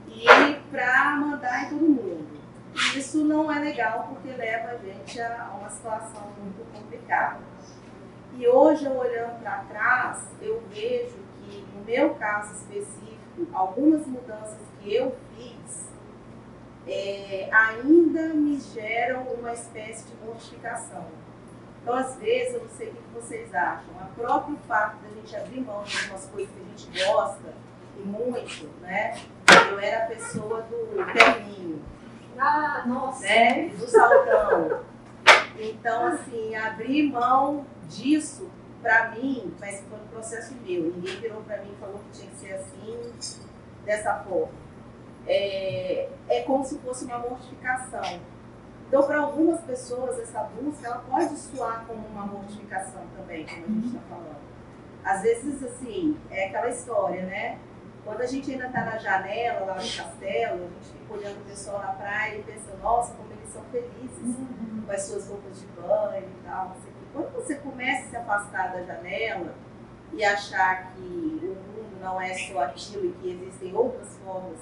[0.07, 0.25] E
[0.71, 2.41] para mandar em todo mundo.
[2.73, 7.41] E isso não é legal porque leva a gente a uma situação muito complicada.
[8.35, 11.22] E hoje, olhando para trás, eu vejo
[11.61, 15.89] que, no meu caso específico, algumas mudanças que eu fiz
[16.87, 21.05] é, ainda me geram uma espécie de mortificação.
[21.81, 25.35] Então, às vezes, eu não sei o que vocês acham, o próprio fato da gente
[25.35, 27.53] abrir mão de algumas coisas que a gente gosta,
[27.97, 29.21] e muito, né?
[29.69, 31.81] Eu era a pessoa do terninho.
[32.37, 33.23] Ah, nossa!
[33.23, 33.69] Né?
[33.77, 34.79] Do saltão.
[35.59, 38.49] Então, assim, abrir mão disso,
[38.83, 40.83] para mim, mas foi um processo meu.
[40.83, 43.11] Ninguém virou para mim e falou que tinha que ser assim,
[43.83, 44.63] dessa forma
[45.27, 48.19] é, é como se fosse uma mortificação.
[48.87, 53.69] Então, para algumas pessoas, essa busca ela pode soar como uma mortificação também, como a
[53.69, 54.43] gente está falando.
[55.03, 57.59] Às vezes, assim, é aquela história, né?
[58.05, 61.45] Quando a gente ainda está na janela, lá no castelo, a gente fica olhando o
[61.45, 64.83] pessoal na praia e pensa, nossa, como eles são felizes uhum.
[64.85, 66.71] com as suas roupas de banho e tal.
[66.71, 66.92] Assim.
[67.13, 69.53] Quando você começa a se afastar da janela
[70.11, 74.57] e achar que o mundo não é só aquilo e que existem outras formas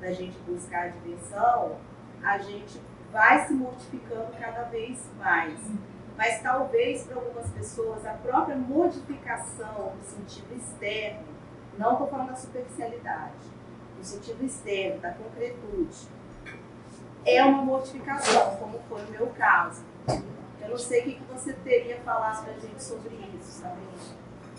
[0.00, 1.76] da gente buscar a diversão,
[2.20, 2.80] a gente
[3.12, 5.60] vai se mortificando cada vez mais.
[6.16, 11.24] Mas talvez para algumas pessoas a própria modificação no sentido externo
[11.78, 13.46] Não estou falando da superficialidade,
[13.98, 16.08] no sentido externo, da concretude.
[17.24, 19.82] É uma mortificação, como foi o meu caso.
[20.64, 23.80] Eu não sei o que você teria falado para a gente sobre isso, sabe?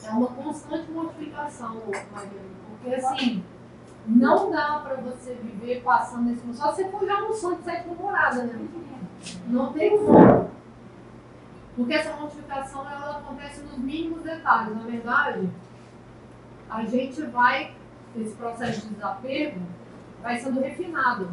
[0.03, 3.43] É uma constante mortificação, Mariana, porque assim,
[4.05, 6.55] não dá para você viver passando nesse mundo.
[6.55, 8.67] Só se você for já no sonho de sete temporada, né?
[9.47, 10.51] Não tem como.
[11.75, 14.75] Porque essa mortificação ela acontece nos mínimos detalhes.
[14.75, 15.49] Na verdade,
[16.69, 17.75] a gente vai,
[18.15, 19.59] esse processo de desapego
[20.21, 21.29] vai sendo refinado.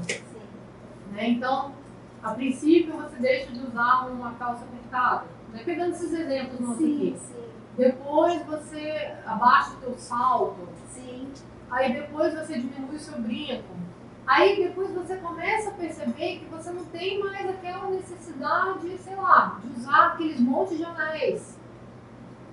[1.12, 1.28] Né?
[1.28, 1.72] Então,
[2.22, 5.24] a princípio você deixa de usar uma calça apertada.
[5.52, 5.62] Né?
[5.64, 7.18] Pegando esses exemplos nossos sim, aqui.
[7.18, 7.42] Sim.
[7.76, 10.68] Depois você abaixa o teu salto.
[10.90, 11.32] Sim.
[11.70, 13.82] Aí depois você diminui o seu brinco.
[14.26, 19.58] Aí depois você começa a perceber que você não tem mais aquela necessidade, sei lá,
[19.60, 21.58] de usar aqueles montes de anéis.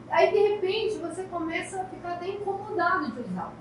[0.10, 3.54] Aí de repente você começa a ficar até incomodado de usar.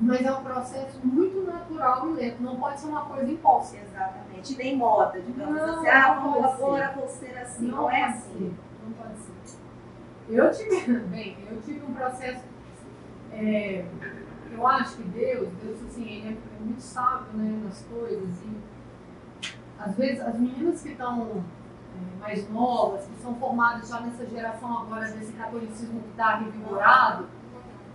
[0.00, 3.76] Mas é um processo muito natural e lento, não pode ser uma coisa imposta.
[3.78, 5.88] Exatamente, nem moda, digamos não, assim.
[5.88, 8.54] Ah, agora vou ser assim, não, não é assim.
[8.84, 9.58] Não pode ser.
[10.28, 12.44] Eu tive, bem, eu tive um processo.
[13.32, 13.86] É,
[14.52, 18.28] eu acho que Deus, Deus assim, ele é, muito sábio né, nas coisas.
[18.42, 18.60] E
[19.78, 21.42] às vezes as meninas que estão
[21.94, 27.28] é, mais novas, que são formadas já nessa geração agora desse catolicismo que está revigorado,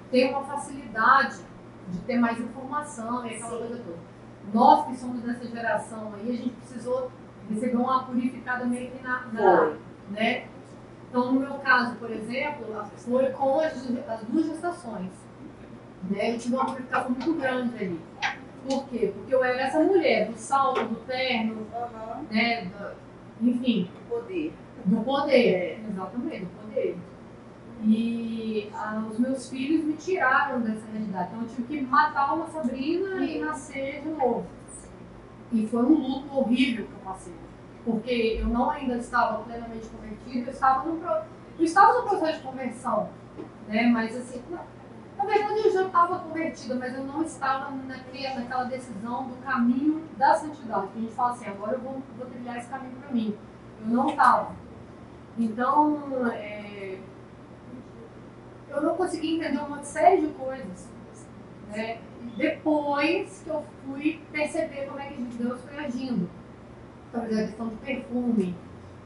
[0.10, 1.51] têm uma facilidade
[1.92, 3.58] de ter mais informação e aquela Sim.
[3.58, 4.12] coisa toda.
[4.54, 7.12] Nós que somos dessa geração aí, a gente precisou
[7.50, 9.74] receber uma purificada meio que na, na
[10.10, 10.48] né?
[11.10, 12.66] Então, no meu caso, por exemplo,
[12.98, 13.74] foi com as,
[14.08, 15.12] as duas gestações.
[16.10, 16.34] Né?
[16.34, 18.02] Eu tive uma purificação muito grande ali.
[18.68, 19.12] Por quê?
[19.14, 22.26] Porque eu era essa mulher do salto, do terno, uhum.
[22.30, 22.66] né?
[22.66, 23.90] Do, enfim.
[23.94, 24.54] Do poder.
[24.86, 25.80] Do poder, é.
[25.90, 26.98] exatamente, do poder.
[27.84, 31.30] E ah, os meus filhos me tiraram dessa realidade.
[31.32, 34.46] Então eu tive que matar uma Sabrina e nascer de novo.
[35.52, 37.34] E foi um luto horrível que eu passei.
[37.84, 41.26] Porque eu não ainda estava plenamente convertida, eu estava no, eu
[41.66, 43.10] estava no processo de conversão.
[43.68, 43.88] Né?
[43.88, 44.42] Mas assim,
[45.18, 50.04] na verdade, eu já estava convertida, mas eu não estava naquele, naquela decisão do caminho
[50.18, 50.88] da santidade.
[50.88, 53.36] Que a gente fala assim, agora eu vou, vou trilhar esse caminho para mim.
[53.82, 54.52] Eu não estava.
[55.38, 56.61] Então, é,
[58.72, 60.88] eu não consegui entender uma série de coisas.
[61.70, 62.00] Né?
[62.38, 66.30] Depois que eu fui perceber como é que Deus foi agindo.
[67.12, 68.56] Talvez a questão de perfume.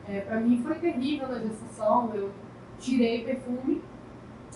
[0.08, 2.12] É, para mim foi terrível na gestação.
[2.14, 2.32] Eu
[2.80, 3.82] tirei perfume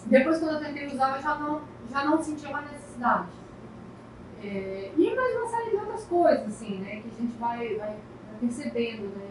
[0.06, 3.28] depois, quando eu tentei usar, eu já não, já não sentia uma necessidade.
[4.42, 7.96] É, e mais uma série de outras coisas, assim, né, que a gente vai, vai
[8.40, 9.29] percebendo, né.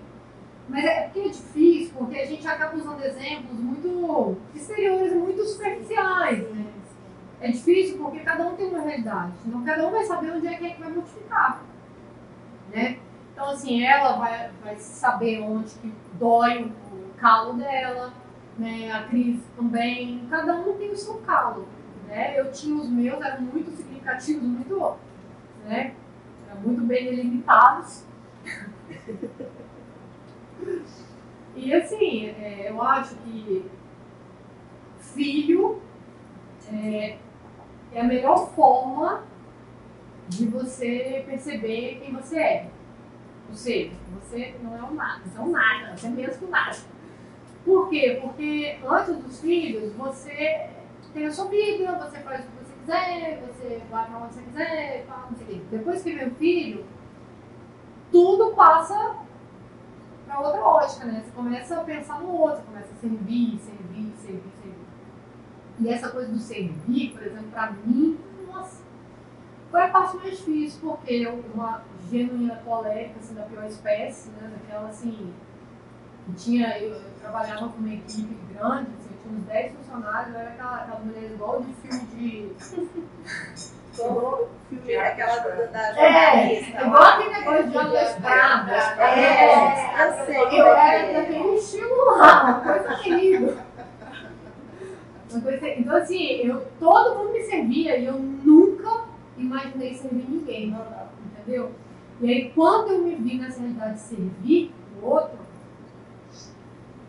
[0.68, 6.50] Mas é porque é difícil, porque a gente acaba usando exemplos muito exteriores, muito superficiais,
[6.54, 6.66] né.
[7.40, 10.54] É difícil porque cada um tem uma realidade, então cada um vai saber onde é
[10.54, 11.62] que, é que vai modificar,
[12.70, 12.98] né.
[13.38, 18.12] Então, assim, ela vai, vai saber onde que dói o calo dela,
[18.58, 18.90] né?
[18.90, 20.26] A Cris também.
[20.28, 21.68] Cada um tem o seu calo,
[22.08, 22.34] né?
[22.36, 24.96] Eu tinha os meus, eram muito significativos, muito,
[25.64, 25.94] né?
[26.50, 28.02] Eram muito bem delimitados.
[31.56, 33.68] e assim, é, eu acho que
[35.00, 35.80] filho
[36.72, 37.18] é,
[37.92, 39.24] é a melhor forma
[40.28, 42.70] de você perceber quem você é.
[43.48, 46.50] Ou seja, você não é um nada, você é um nada, você é que um
[46.50, 46.76] nada.
[47.64, 48.18] Por quê?
[48.22, 50.70] Porque antes dos filhos, você
[51.12, 54.42] tem a sua vida, você faz o que você quiser, você vai para onde você
[54.42, 55.60] quiser, fala, não sei o quê.
[55.70, 56.84] Depois que vem o filho,
[58.12, 59.16] tudo passa
[60.28, 61.22] para outra ótica, né?
[61.24, 64.78] Você começa a pensar no outro, começa a servir, servir, servir, servir.
[65.80, 68.82] E essa coisa do servir, por exemplo, para mim, nossa,
[69.70, 74.52] foi a parte mais difícil, porque eu, uma genuína colérica, assim, da pior espécie, né?
[74.52, 75.32] Daquela, assim,
[76.36, 80.50] tinha, eu, eu, trabalhava com uma equipe grande, assim, tinha uns 10 funcionários, eu era
[80.50, 82.52] aquela, aquela mulher igual de filme de.
[83.98, 88.98] filme aquela da, da É, igual aquele negócio de Olhos Pradas.
[88.98, 90.60] É, eu sei.
[90.60, 93.56] Eu era daquele estilo lá, coisa terrível.
[95.30, 99.04] Então, assim, eu, todo mundo me servia e eu nunca
[99.36, 100.76] imaginei servir ninguém.
[101.26, 101.72] Entendeu?
[102.20, 105.38] E aí, quando eu me vi nessa realidade de servir o outro,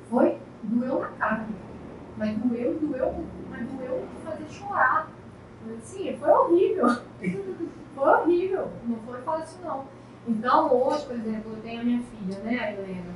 [0.09, 1.55] foi, doeu na carne.
[2.17, 5.07] Mas doeu, doeu, mas doeu fazer chorar.
[5.81, 6.87] Sim, foi horrível.
[7.95, 8.71] foi horrível.
[8.85, 9.85] Não foi fácil, não.
[10.27, 13.13] Então, hoje, por exemplo, eu tenho a minha filha, né, a Helena.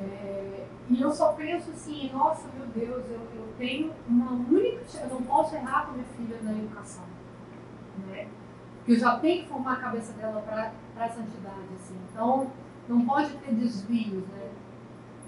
[0.00, 5.08] É, e eu só penso assim, nossa, meu Deus, eu, eu tenho uma única eu
[5.08, 7.04] não posso errar com a minha filha na educação.
[8.06, 8.28] Né?
[8.78, 11.68] Porque eu já tenho que formar a cabeça dela para a santidade.
[11.74, 11.96] Assim.
[12.10, 12.50] Então,
[12.88, 14.24] não pode ter desvios.
[14.28, 14.50] Né?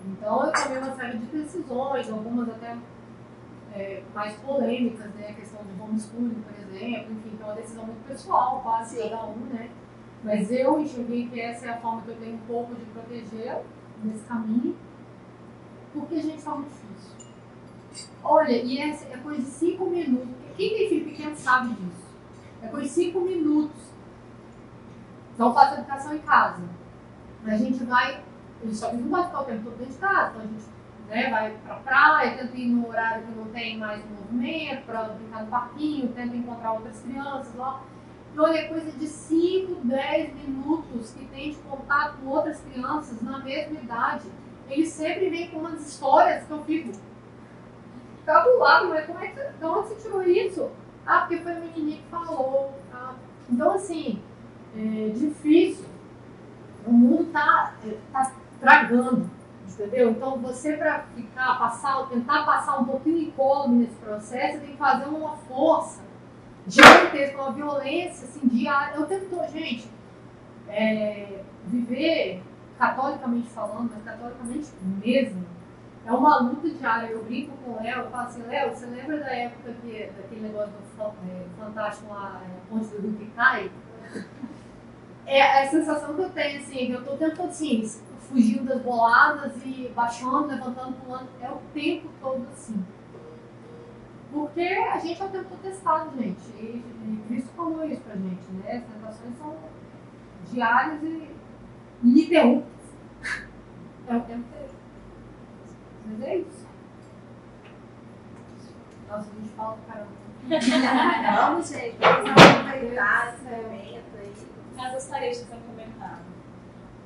[0.06, 2.76] Então, eu tomei uma série de decisões, algumas até
[3.74, 5.28] é, mais polêmicas, né?
[5.30, 9.24] A questão do homeschooling, por exemplo, enfim, que é uma decisão muito pessoal, quase cada
[9.24, 9.70] um, né?
[10.24, 13.62] Mas eu enxerguei que essa é a forma que eu tenho um pouco de proteger
[14.04, 14.76] nesse caminho,
[15.92, 17.22] porque a gente está muito difícil.
[18.22, 20.28] Olha, e é, é coisa de cinco minutos.
[20.56, 22.06] Quem tem filho pequeno sabe disso.
[22.62, 23.92] É coisa de cinco minutos.
[25.34, 26.62] Então, faço educação em casa.
[27.44, 28.22] A gente vai.
[28.62, 30.64] Ele só não pode ficar o tempo todo dentro de casa, então a gente
[31.12, 35.42] né, vai pra praia, tenta ir no horário que não tem mais movimento, para brincar
[35.42, 37.82] no parquinho, tenta encontrar outras crianças lá.
[38.32, 43.38] Então, é coisa de 5, 10 minutos que tem de contato com outras crianças na
[43.40, 44.24] mesma idade.
[44.70, 46.92] Eles sempre vêm com umas histórias que eu fico
[48.24, 50.70] cabulado, mas como é que de onde você tirou isso?
[51.04, 52.72] Ah, porque foi a menininha que falou.
[52.90, 53.12] Ah.
[53.50, 54.22] Então, assim,
[54.74, 55.84] é difícil.
[56.86, 57.74] O mundo tá,
[58.12, 59.30] tá tragando,
[59.74, 60.10] entendeu?
[60.10, 65.06] Então, você para ficar, passar, tentar passar um pouquinho incólume nesse processo, tem que fazer
[65.06, 66.02] uma força
[66.66, 68.96] gigantesca, uma violência assim, diária.
[68.96, 69.88] Eu tento, gente,
[70.68, 72.42] é, viver
[72.78, 74.68] catolicamente falando, mas catolicamente
[75.04, 75.44] mesmo,
[76.04, 77.08] é uma luta diária.
[77.08, 80.40] Eu brinco com o Léo, eu falo assim, Léo, você lembra da época que, daquele
[80.40, 83.70] negócio do é, Fantástico lá, é, Ponte do Rio que cai?
[85.24, 87.88] É a sensação que eu tenho, assim, que eu tô tentando, assim,
[88.32, 92.82] fugindo das boladas e baixando, levantando, pulando, é o tempo todo assim.
[94.32, 96.40] Porque a gente é o tempo testado, gente.
[96.56, 98.76] E, e Cristo falou isso pra gente, né?
[98.76, 99.54] As tentações são
[100.50, 101.30] diárias e
[102.02, 102.72] ininterruptas.
[104.08, 104.72] É o tempo inteiro.
[106.06, 106.66] Mas é isso.
[109.08, 110.22] Nossa, a gente fala pra caramba.
[111.36, 111.96] Vamos, gente.
[111.98, 114.32] Vamos aproveitar esse momento aí.
[114.84, 116.24] Eu gostaria de fazer um comentário.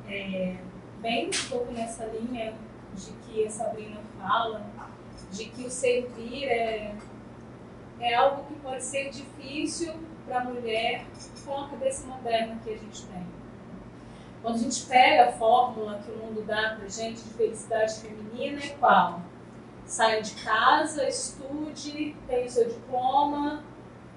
[0.09, 0.57] É,
[1.07, 2.53] bem um pouco nessa linha
[2.93, 4.67] de que a Sabrina fala,
[5.31, 6.95] de que o servir é
[8.01, 9.95] é algo que pode ser difícil
[10.27, 11.07] para a mulher
[11.45, 13.27] com a cabeça moderna que a gente tem.
[14.43, 18.61] Quando a gente pega a fórmula que o mundo dá para gente de felicidade feminina,
[18.63, 19.23] é qual?
[19.87, 23.65] Saia de casa, estude, tenha o seu diploma,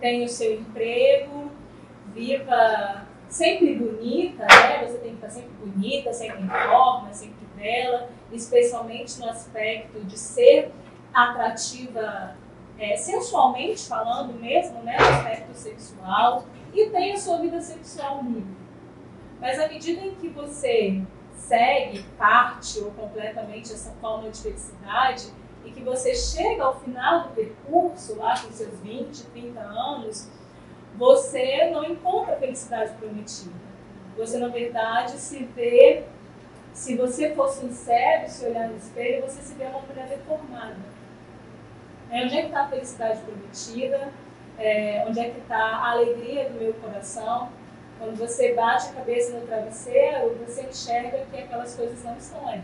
[0.01, 1.51] tenha o seu emprego,
[2.13, 4.86] viva sempre bonita, né?
[4.86, 10.17] Você tem que estar sempre bonita, sempre em forma, sempre bela, especialmente no aspecto de
[10.17, 10.71] ser
[11.13, 12.36] atrativa
[12.80, 18.57] é, sensualmente falando mesmo, né, no aspecto sexual, e tem a sua vida sexual livre.
[19.39, 21.01] Mas à medida em que você
[21.36, 25.27] segue parte ou completamente essa forma de felicidade
[25.65, 30.30] e que você chega ao final do percurso, lá com seus 20, 30 anos,
[31.00, 33.56] você não encontra a felicidade prometida.
[34.16, 36.04] Você, na verdade, se vê,
[36.74, 40.76] se você for sincero, se olhar no espelho, você se vê uma mulher deformada
[42.12, 44.12] é, onde é que está a felicidade prometida?
[44.58, 47.50] É, onde é que está a alegria do meu coração?
[48.00, 52.64] Quando você bate a cabeça no travesseiro, você enxerga que aquelas coisas não estão ali.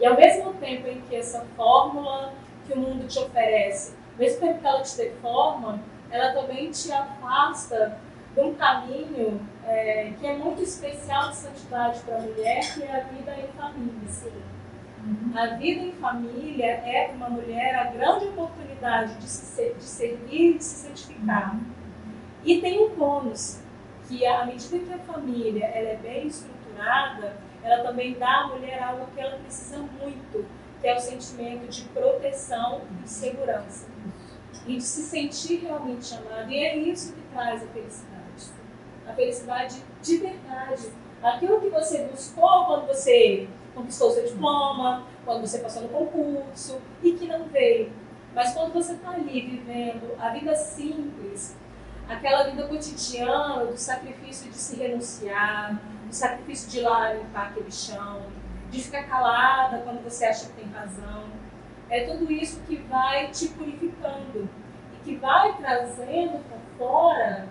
[0.00, 2.32] E ao mesmo tempo em que essa fórmula
[2.66, 5.80] que o mundo te oferece, mesmo tempo que ela te deforma,
[6.12, 7.98] ela também te afasta
[8.34, 12.96] de um caminho é, que é muito especial de santidade para a mulher, que é
[12.96, 14.08] a vida em família.
[14.08, 14.32] Sim.
[15.04, 15.32] Uhum.
[15.36, 20.58] A vida em família é para uma mulher a grande oportunidade de, se, de servir,
[20.58, 21.54] de se santificar.
[21.54, 21.60] Uhum.
[22.44, 23.60] E tem um bônus,
[24.06, 28.82] que à medida que a família ela é bem estruturada, ela também dá à mulher
[28.82, 30.44] algo que ela precisa muito,
[30.80, 33.91] que é o sentimento de proteção e de segurança.
[34.66, 36.50] E de se sentir realmente amada.
[36.50, 38.22] E é isso que traz a felicidade.
[39.06, 40.92] A felicidade de verdade.
[41.22, 47.12] Aquilo que você buscou quando você conquistou seu diploma, quando você passou no concurso e
[47.12, 47.92] que não veio.
[48.34, 51.56] Mas quando você está ali vivendo a vida simples,
[52.08, 57.70] aquela vida cotidiana do sacrifício de se renunciar, do sacrifício de ir lá limpar aquele
[57.70, 58.22] chão,
[58.70, 61.24] de ficar calada quando você acha que tem razão,
[61.92, 64.48] é tudo isso que vai te purificando
[64.94, 67.48] e que vai trazendo para fora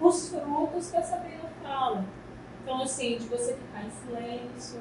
[0.00, 2.04] os frutos que a Sabrina fala.
[2.62, 4.80] Então, assim, de você ficar em silêncio,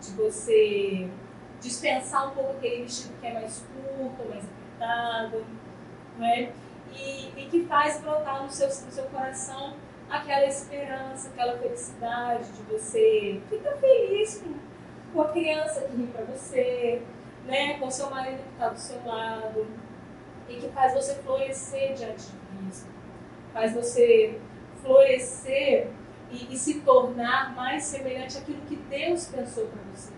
[0.00, 1.08] de você
[1.60, 5.44] dispensar um pouco aquele vestido que é mais curto, mais apertado,
[6.18, 6.52] né?
[6.92, 9.74] E, e que faz brotar no seu, no seu coração
[10.10, 14.54] aquela esperança, aquela felicidade de você ficar feliz com,
[15.12, 17.00] com a criança que ri para você,
[17.46, 17.78] né?
[17.78, 19.66] com seu marido que está do seu lado,
[20.48, 22.88] e que faz você florescer diante de Cristo,
[23.52, 24.38] faz você
[24.82, 25.88] florescer
[26.30, 30.12] e, e se tornar mais semelhante àquilo que Deus pensou para você.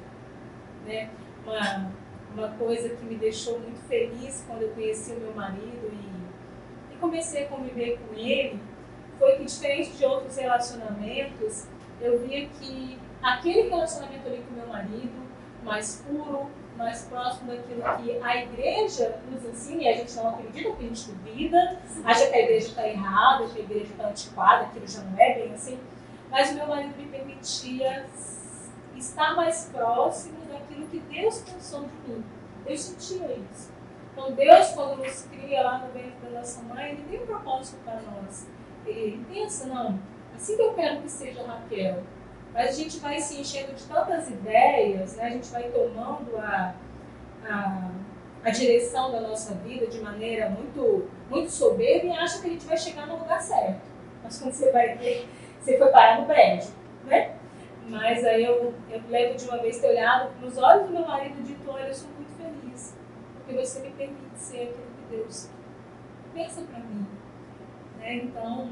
[0.84, 1.10] Né?
[1.44, 1.92] Uma,
[2.34, 6.96] uma coisa que me deixou muito feliz quando eu conheci o meu marido e, e
[6.98, 8.60] comecei a conviver com ele
[9.18, 11.66] foi que, diferente de outros relacionamentos,
[12.00, 15.26] eu via que aquele relacionamento ali com meu marido,
[15.64, 20.70] mais puro, mais próximo daquilo que a igreja nos ensina, e a gente não acredita,
[20.70, 24.64] porque a gente duvida, acha que a igreja está errada, que a igreja está antiquada,
[24.64, 25.78] aquilo já não é bem assim.
[26.30, 28.06] Mas o meu marido me permitia
[28.96, 32.24] estar mais próximo daquilo que Deus pensou de mim.
[32.66, 33.72] Eu sentia isso.
[34.12, 37.78] Então, Deus, quando nos cria lá no ventre da nossa mãe, Ele tem um propósito
[37.84, 38.48] para nós.
[38.86, 39.98] Ele pensa, não,
[40.34, 42.02] assim que eu quero que seja Raquel.
[42.52, 45.24] Mas a gente vai se enchendo de tantas ideias, né?
[45.24, 46.74] a gente vai tomando a,
[47.48, 47.90] a,
[48.44, 52.66] a direção da nossa vida de maneira muito, muito soberba e acha que a gente
[52.66, 53.82] vai chegar no lugar certo.
[54.22, 55.28] Mas quando você vai ver,
[55.60, 56.70] você foi parar no prédio,
[57.04, 57.36] né?
[57.88, 61.38] Mas aí eu, eu lembro de uma vez ter olhado nos olhos do meu marido
[61.38, 62.96] e dito, olha, eu sou muito feliz,
[63.34, 65.50] porque você me permite ser aquilo que Deus
[66.34, 67.06] pensa para mim.
[67.98, 68.14] Né?
[68.14, 68.70] Então,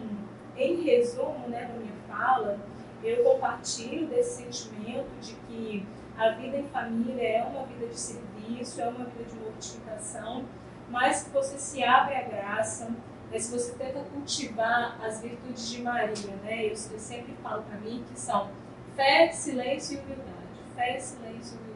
[0.56, 2.58] em resumo né, da minha fala,
[3.04, 5.86] eu compartilho desse sentimento de que
[6.16, 10.44] a vida em família é uma vida de serviço, é uma vida de mortificação,
[10.88, 12.90] mas que você se abre à graça,
[13.30, 17.78] né, se você tenta cultivar as virtudes de Maria, né, eu, eu sempre falo para
[17.78, 18.50] mim que são
[18.94, 20.34] fé, silêncio e humildade.
[20.74, 21.74] Fé, silêncio e humildade.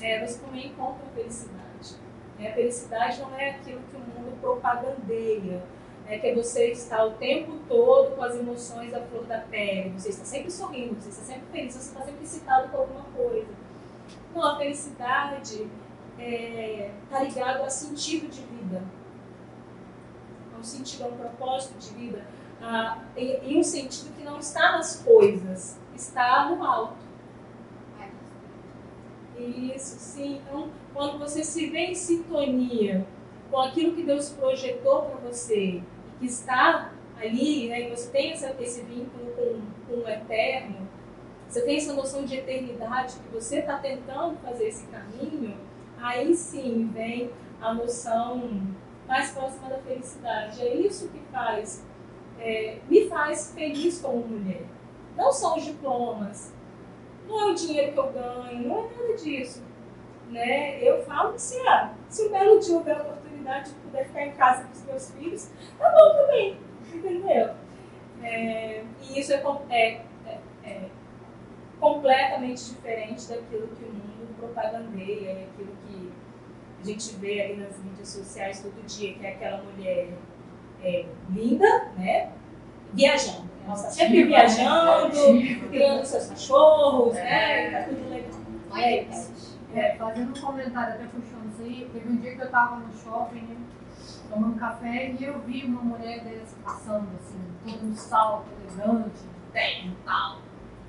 [0.00, 1.96] É, você também encontra a felicidade.
[2.38, 2.50] Né?
[2.50, 5.62] A felicidade não é aquilo que o mundo propagandeia
[6.06, 10.10] é que você está o tempo todo com as emoções à flor da pele, você
[10.10, 13.48] está sempre sorrindo, você está sempre feliz, você está sempre excitado com alguma coisa.
[14.34, 15.62] Não, a felicidade
[16.18, 18.82] está é, tá ligado a sentido de vida,
[20.54, 22.26] a um sentido, a um propósito de vida,
[22.60, 22.98] a,
[23.44, 27.02] um sentido que não está nas coisas, está no alto.
[29.38, 30.40] Isso, sim.
[30.46, 33.04] Então, quando você se vê em sintonia
[33.50, 35.82] com aquilo que Deus projetou para você,
[36.26, 40.88] está ali, né, e você tem essa, esse vínculo com, com o eterno,
[41.48, 45.54] você tem essa noção de eternidade, que você está tentando fazer esse caminho,
[46.00, 48.62] aí sim vem a noção
[49.06, 50.62] mais próxima da felicidade.
[50.62, 51.84] É isso que faz,
[52.40, 54.64] é, me faz feliz como mulher.
[55.14, 56.54] Não são os diplomas,
[57.28, 59.62] não é o dinheiro que eu ganho, não é nada disso.
[60.30, 60.82] Né?
[60.82, 62.98] Eu falo que se, ah, se belo dia houver
[63.42, 66.58] oportunidade de poder ficar em casa com os meus filhos, tá bom também,
[66.94, 67.50] entendeu?
[68.22, 70.88] É, e isso é, é, é, é,
[71.80, 76.12] completamente diferente daquilo que o mundo propagandeia e aquilo que
[76.80, 80.08] a gente vê ali nas mídias sociais todo dia, que é aquela mulher
[80.82, 82.30] é, linda, né?
[82.92, 83.50] Viajando.
[83.64, 85.16] Ela está sempre viajando,
[85.68, 87.70] criando seus cachorros, né?
[87.70, 88.40] Tá tudo legal.
[88.76, 89.58] É isso.
[89.74, 91.41] É, fazendo um comentário até puxando
[91.92, 93.56] teve um dia que eu tava no shopping, né,
[94.28, 99.20] tomando café, e eu vi uma mulher dessa passando, assim, todo um salto elegante,
[99.52, 100.38] bem, tal,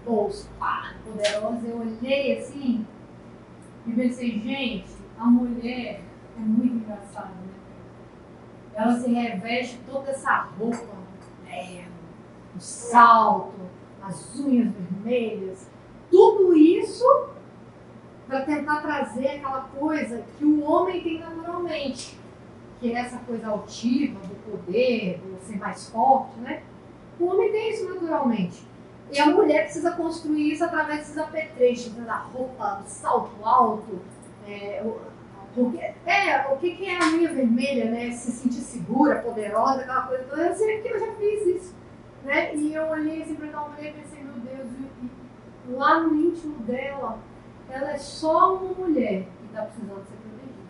[0.06, 1.68] bolso, pá, poderosa.
[1.68, 2.86] Eu olhei assim
[3.86, 6.01] e pensei, gente, a mulher
[6.38, 7.54] é muito engraçada, né?
[8.74, 10.95] Ela se reveste toda essa roupa,
[11.45, 11.86] né?
[12.56, 13.70] o salto,
[14.01, 15.68] as unhas vermelhas,
[16.10, 17.04] tudo isso
[18.34, 22.18] para tentar trazer aquela coisa que o homem tem naturalmente,
[22.80, 26.64] que é essa coisa altiva, do poder, do ser mais forte, né?
[27.20, 28.64] O homem tem isso naturalmente.
[29.12, 32.06] E a mulher precisa construir isso através desses apetrechos, né?
[32.06, 34.02] da roupa, do salto alto,
[34.48, 35.00] é, o,
[36.08, 38.10] é, o que, que é a unha vermelha, né?
[38.14, 40.48] Se sentir segura, poderosa, aquela coisa toda.
[40.48, 41.76] Eu sei que eu já fiz isso.
[42.24, 42.56] Né?
[42.56, 46.16] E eu olhei assim para aquela mulher e pensei, meu Deus, e, e lá no
[46.16, 47.20] íntimo dela,
[47.74, 50.63] ela é só uma mulher que está precisando ser protegida.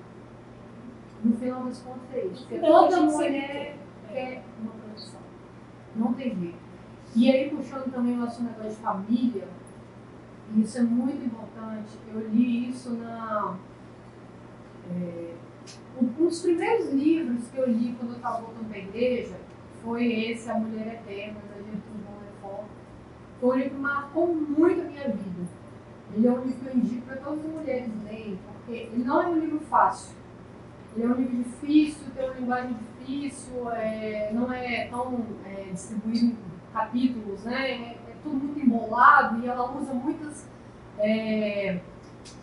[1.22, 2.48] No final das contas é isso.
[2.48, 3.78] Porque toda mulher
[4.08, 5.20] quer uma proteção.
[5.98, 6.64] Não tem jeito.
[7.14, 9.48] E aí, puxando também o assunto de família,
[10.56, 11.98] isso é muito importante.
[12.14, 13.58] Eu li isso na.
[14.96, 15.34] É,
[16.02, 19.36] um dos primeiros livros que eu li quando eu estava voltando para a igreja
[19.84, 22.04] foi esse, A Mulher Eterna, da Gertrude
[22.42, 22.64] Von
[23.40, 25.53] Foi um livro que marcou muito a minha vida
[26.16, 29.22] ele é um livro que eu indico para todas as mulheres lerem, porque ele não
[29.22, 30.16] é um livro fácil.
[30.96, 36.26] Ele é um livro difícil, tem uma linguagem difícil, é, não é tão é, distribuído
[36.26, 36.38] em
[36.72, 37.72] capítulos, né?
[37.72, 40.48] É, é, tudo muito embolado e ela usa muitas
[41.00, 41.80] é,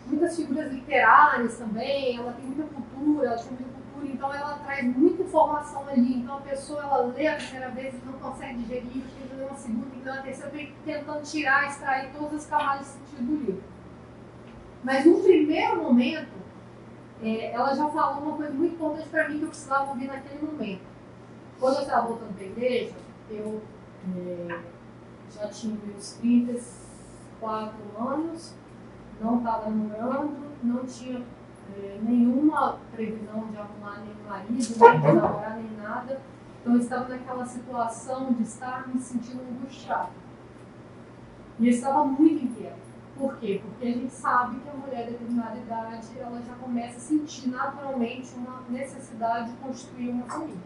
[0.05, 4.97] muitas figuras literárias também, ela tem muita cultura, ela tem muita cultura, então ela traz
[4.97, 6.15] muita informação ali.
[6.15, 9.03] Então a pessoa ela lê a primeira vez e não consegue digerir,
[9.45, 13.45] uma segunda, que ler uma terceira, tentando tirar, extrair todas as camadas de sentido do
[13.45, 13.63] livro.
[14.83, 16.41] Mas no primeiro momento,
[17.21, 20.43] é, ela já falou uma coisa muito importante para mim que eu precisava ouvir naquele
[20.43, 20.81] momento.
[21.59, 22.95] Quando eu estava voltando para a igreja,
[23.29, 23.61] eu
[24.17, 24.59] é,
[25.29, 28.55] já tinha meus 34 anos,
[29.21, 31.23] não estava namorando, não tinha
[31.77, 36.21] é, nenhuma previsão de arrumar nenhum marido, nem namorar, nem nada.
[36.61, 40.11] Então eu estava naquela situação de estar me sentindo angustiada.
[41.59, 42.91] E eu estava muito inquieta.
[43.17, 43.61] Por quê?
[43.63, 47.49] Porque a gente sabe que a mulher de determinada idade ela já começa a sentir
[47.49, 50.57] naturalmente uma necessidade de construir uma família.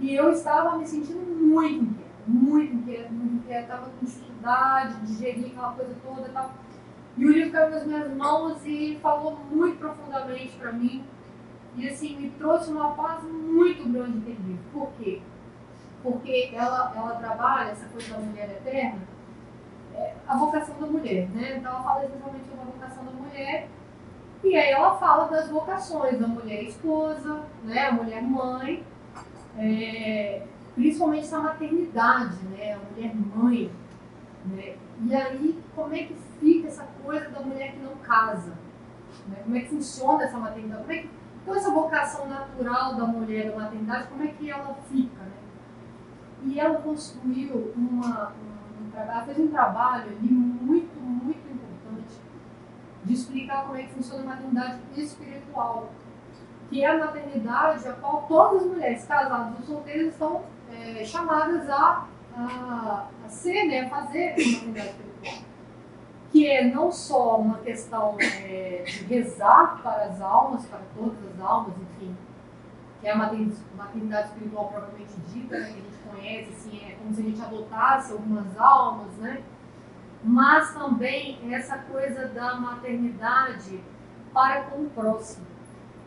[0.00, 5.06] E eu estava me sentindo muito inquieta, muito inquieta, muito inquieta, estava com dificuldade de
[5.06, 6.54] digerir aquela coisa toda e tal.
[7.16, 11.04] E o livro caiu nas minhas mãos e falou muito profundamente para mim.
[11.76, 14.58] E assim, me trouxe uma paz muito grande livro.
[14.72, 15.20] Por quê?
[16.02, 19.12] Porque ela, ela trabalha essa coisa da mulher eterna
[19.94, 21.56] é, a vocação da mulher, né?
[21.58, 23.68] Então ela fala exatamente sobre a vocação da mulher.
[24.44, 27.88] E aí ela fala das vocações da mulher esposa, né?
[27.88, 28.84] A mulher mãe,
[29.58, 30.42] é,
[30.74, 32.74] principalmente na maternidade, né?
[32.74, 33.70] A mulher mãe.
[34.46, 34.76] Né?
[35.04, 38.52] E aí, como é que fica essa coisa da mulher que não casa?
[39.28, 39.36] Né?
[39.44, 40.82] Como é que funciona essa maternidade?
[40.82, 41.10] Como é que,
[41.42, 45.22] então, essa vocação natural da mulher da maternidade, como é que ela fica?
[45.22, 45.32] Né?
[46.44, 52.20] E ela construiu uma, uma ela fez um trabalho ali muito, muito importante
[53.04, 55.90] de explicar como é que funciona a maternidade espiritual,
[56.70, 61.68] que é a maternidade a qual todas as mulheres casadas ou solteiras estão é, chamadas
[61.68, 65.11] a, a, a, ser, né, a fazer a maternidade espiritual.
[66.32, 71.40] Que é não só uma questão é, de rezar para as almas, para todas as
[71.40, 72.16] almas, enfim,
[73.00, 77.14] que é a maternidade espiritual propriamente dita, né, que a gente conhece, assim, é como
[77.14, 79.42] se a gente adotasse algumas almas, né?
[80.24, 83.80] Mas também essa coisa da maternidade
[84.32, 85.46] para com o próximo.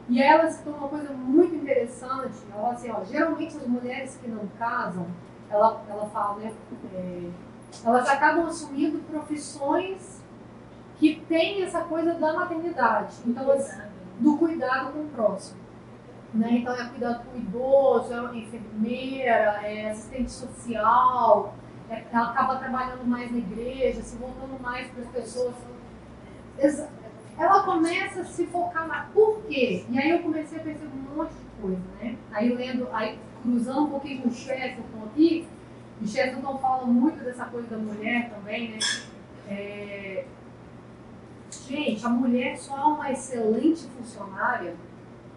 [0.07, 4.47] E ela citou uma coisa muito interessante, ela assim, ó, geralmente as mulheres que não
[4.57, 5.07] casam,
[5.49, 6.53] ela, ela fala, né,
[6.93, 7.29] é,
[7.83, 10.23] elas acabam assumindo profissões
[10.97, 13.45] que têm essa coisa da maternidade, então,
[14.19, 15.59] do cuidado com o próximo.
[16.33, 16.59] Né?
[16.59, 21.55] Então, é cuidado com o idoso, é enfermeira, é assistente social,
[21.89, 25.55] é, ela acaba trabalhando mais na igreja, se voltando mais para as pessoas.
[27.37, 29.85] Ela começa a se focar na por quê?
[29.89, 32.15] E aí eu comecei a perceber um monte de coisa, né?
[32.31, 35.44] Aí lendo, aí cruzando um pouquinho com o Chesterton aqui,
[36.01, 38.79] o Chesterton fala muito dessa coisa da mulher também, né?
[39.47, 40.25] É...
[41.67, 44.75] Gente, a mulher só é uma excelente funcionária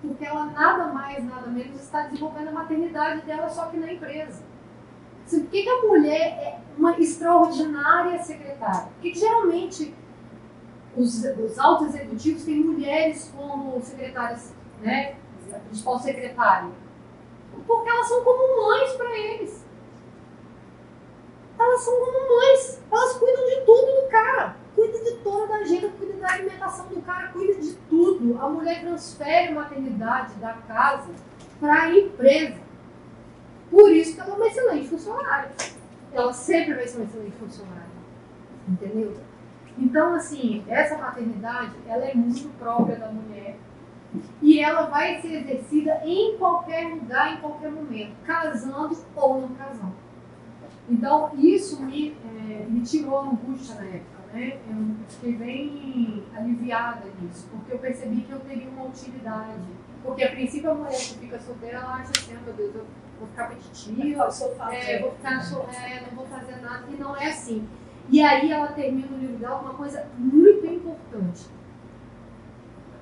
[0.00, 4.42] porque ela nada mais, nada menos está desenvolvendo a maternidade dela só que na empresa.
[5.26, 8.88] Assim, por que, que a mulher é uma extraordinária secretária?
[8.88, 9.94] Por que geralmente
[10.96, 15.16] os, os altos executivos têm mulheres como secretárias, né?
[15.52, 16.70] A principal secretária.
[17.66, 19.67] Porque elas são como mães para eles.
[21.58, 22.80] Elas são como mães.
[22.90, 27.02] Elas cuidam de tudo do cara cuida de toda a agenda, cuida da alimentação do
[27.02, 28.38] cara, cuida de tudo.
[28.40, 31.10] A mulher transfere a maternidade da casa
[31.58, 32.60] para a empresa.
[33.68, 35.50] Por isso que ela é uma excelente funcionária.
[36.12, 37.88] Ela sempre vai ser uma excelente funcionária.
[38.68, 39.16] Entendeu?
[39.76, 43.56] Então, assim, essa maternidade, ela é muito própria da mulher.
[44.40, 50.07] E ela vai ser exercida em qualquer lugar, em qualquer momento, casando ou não casando.
[50.88, 57.48] Então, isso me, é, me tirou angústia na época né, eu fiquei bem aliviada nisso,
[57.50, 59.62] porque eu percebi que eu teria uma utilidade.
[60.02, 62.86] Porque a princípio a mulher que fica solteira, ela acha assim, ah, meu Deus, eu
[63.18, 64.28] vou ficar petitiva,
[64.72, 67.68] é, vou ficar, é, não vou fazer nada, e não é assim.
[68.10, 71.46] E aí ela termina o livro dela uma coisa muito importante.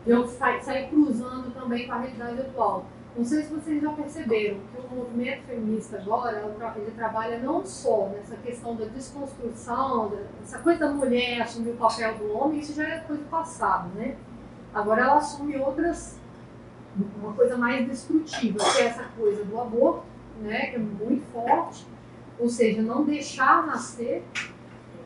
[0.07, 2.87] Eu saí cruzando também com a realidade atual.
[3.17, 8.11] Não sei se vocês já perceberam que o movimento feminista agora, ele trabalha não só
[8.11, 10.13] nessa questão da desconstrução,
[10.43, 13.89] essa coisa da mulher assumir o papel do homem, isso já é coisa do passado,
[13.95, 14.17] né?
[14.75, 16.19] Agora ela assume outras,
[17.17, 20.05] uma coisa mais destrutiva, que é essa coisa do aborto,
[20.43, 21.87] né, que é muito forte,
[22.39, 24.23] ou seja, não deixar nascer,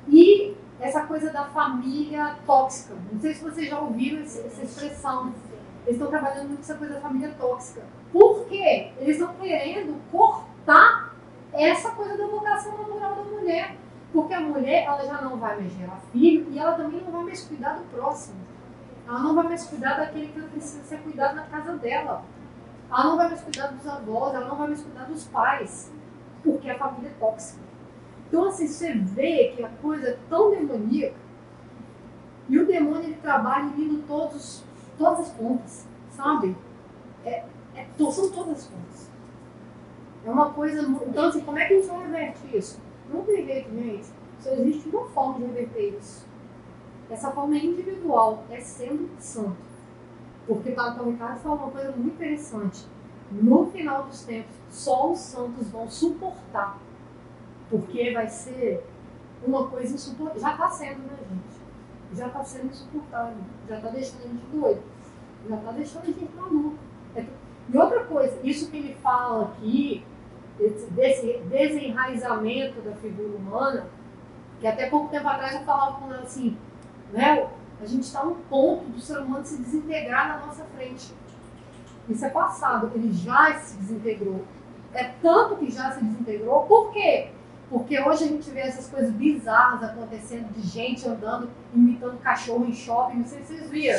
[0.08, 2.96] e essa coisa da família tóxica.
[3.12, 5.32] Não sei se vocês já ouviram essa expressão,
[5.86, 7.82] eles estão trabalhando muito essa coisa da família tóxica.
[8.12, 8.92] Por quê?
[8.98, 11.14] Eles estão querendo cortar
[11.52, 13.76] essa coisa da vocação natural da mulher.
[14.12, 17.24] Porque a mulher, ela já não vai mais gerar filho e ela também não vai
[17.24, 18.40] mais cuidar do próximo.
[19.06, 22.24] Ela não vai mais cuidar daquele que precisa ser cuidado na casa dela.
[22.90, 25.92] Ela não vai mais cuidar dos avós, ela não vai mais cuidar dos pais.
[26.42, 27.61] Porque a família é tóxica.
[28.26, 31.14] Então, assim, você vê que a coisa é tão demoníaca
[32.50, 34.64] e o demônio ele trabalha unindo todos,
[34.98, 36.56] todas as pontas, sabe?
[37.24, 37.44] É,
[37.75, 39.11] é, são todas as pontas.
[40.25, 40.83] É uma coisa.
[40.83, 42.81] Então, assim, como é que a gente reverte isso?
[43.12, 44.09] Não tem jeito, gente.
[44.39, 46.27] Só existe uma forma de reverter isso.
[47.11, 49.57] Essa forma é individual, é sendo santo.
[50.47, 52.87] Porque Paulo Ricardo fala uma coisa muito interessante.
[53.31, 56.79] No final dos tempos, só os santos vão suportar.
[57.68, 58.85] Porque vai ser
[59.47, 60.41] uma coisa insuportável.
[60.41, 62.18] Já está sendo, né, gente?
[62.18, 63.37] Já está sendo insuportável.
[63.68, 64.83] Já está deixando a gente doido.
[65.49, 66.79] Já está deixando a gente maluco.
[67.14, 67.27] É...
[67.73, 70.05] E outra coisa, isso que ele fala aqui,
[70.91, 73.87] desse desenraizamento da figura humana,
[74.61, 76.57] que até pouco tempo atrás eu falava com ela assim,
[77.12, 77.49] né?
[77.81, 81.14] A gente está no ponto do ser humano se desintegrar na nossa frente.
[82.09, 84.45] Isso é passado, ele já se desintegrou.
[84.93, 87.31] É tanto que já se desintegrou, por quê?
[87.71, 92.75] Porque hoje a gente vê essas coisas bizarras acontecendo de gente andando, imitando cachorro em
[92.75, 93.97] shopping, não sei se vocês viram.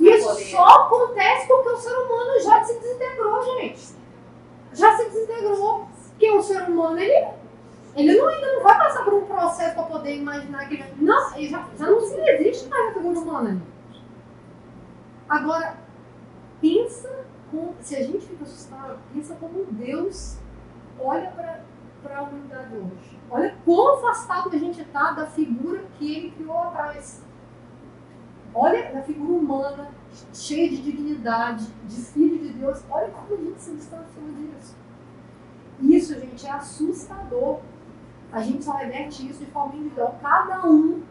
[0.00, 4.02] Isso só acontece porque o ser humano já se desintegrou, gente
[4.74, 5.86] já se desintegrou.
[6.10, 7.28] Porque o ser humano, ele,
[7.96, 11.48] ele não, ainda não vai passar por um processo para poder imaginar que não, ele
[11.48, 13.62] já, já não existe mais a figura humana.
[15.28, 15.76] Agora,
[16.60, 20.36] pensa, com, se a gente fica assustado, pensa como Deus
[21.00, 21.60] olha para
[22.10, 23.18] a humanidade hoje.
[23.30, 27.22] Olha quão afastado a gente está da figura que ele criou atrás.
[28.54, 29.90] Olha a figura humana,
[30.32, 32.82] cheia de dignidade, de filho de Deus.
[32.90, 34.76] Olha como a gente se distanciou disso.
[35.80, 37.60] Isso, gente, é assustador.
[38.30, 41.02] A gente só reverte isso de forma individual, cada um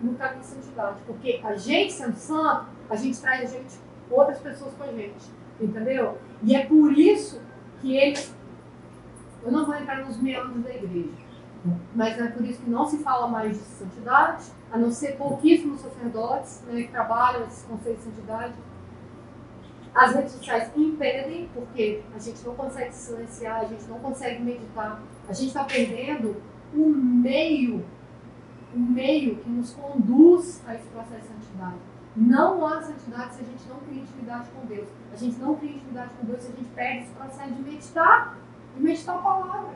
[0.00, 1.00] no caminho de santidade.
[1.06, 3.78] Porque a gente sendo santo, a gente traz a gente,
[4.10, 5.38] outras pessoas com a gente.
[5.60, 6.18] Entendeu?
[6.42, 7.40] E é por isso
[7.80, 8.37] que ele.
[9.42, 11.28] Eu não vou entrar nos meandros da igreja.
[11.94, 15.80] Mas é por isso que não se fala mais de santidade, a não ser pouquíssimos
[15.80, 18.54] sacerdotes né, que trabalham esses conceitos de santidade.
[19.94, 24.42] As redes sociais impedem, porque a gente não consegue se silenciar, a gente não consegue
[24.42, 26.40] meditar, a gente está perdendo
[26.72, 27.84] o meio,
[28.74, 31.78] o meio que nos conduz a esse processo de santidade.
[32.16, 34.88] Não há santidade se a gente não cria intimidade com Deus.
[35.12, 38.36] A gente não cria intimidade com Deus se a gente perde esse processo de meditar,
[38.78, 39.74] meditar a palavra,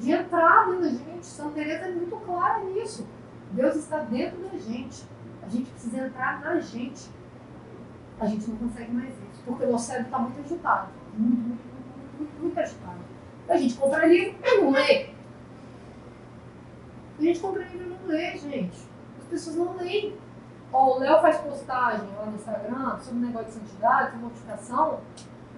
[0.00, 1.26] de entrar da gente.
[1.26, 3.06] Santa Teresa é muito clara nisso.
[3.52, 5.04] Deus está dentro da gente.
[5.42, 7.08] A gente precisa entrar na gente.
[8.18, 10.88] A gente não consegue mais isso, porque o nosso cérebro está muito agitado.
[11.14, 12.98] Muito, muito, muito, muito, muito agitado.
[13.48, 15.10] A gente compra livro e não lê.
[17.18, 18.78] A gente compra livro e não lê, gente.
[19.18, 20.16] As pessoas não leem.
[20.72, 25.00] Ó, o Léo faz postagem lá no Instagram sobre o negócio de santidade, de mortificação.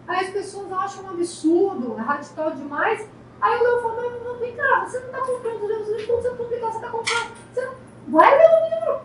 [0.08, 3.06] Aí as pessoas acham um absurdo, é radical demais.
[3.40, 6.22] Aí o Léo fala, mas não vem cá, você não está comprando os livros, como
[6.22, 7.32] você publicar, você está comprando.
[7.52, 7.74] Você não...
[8.08, 9.00] Vai ler o livro.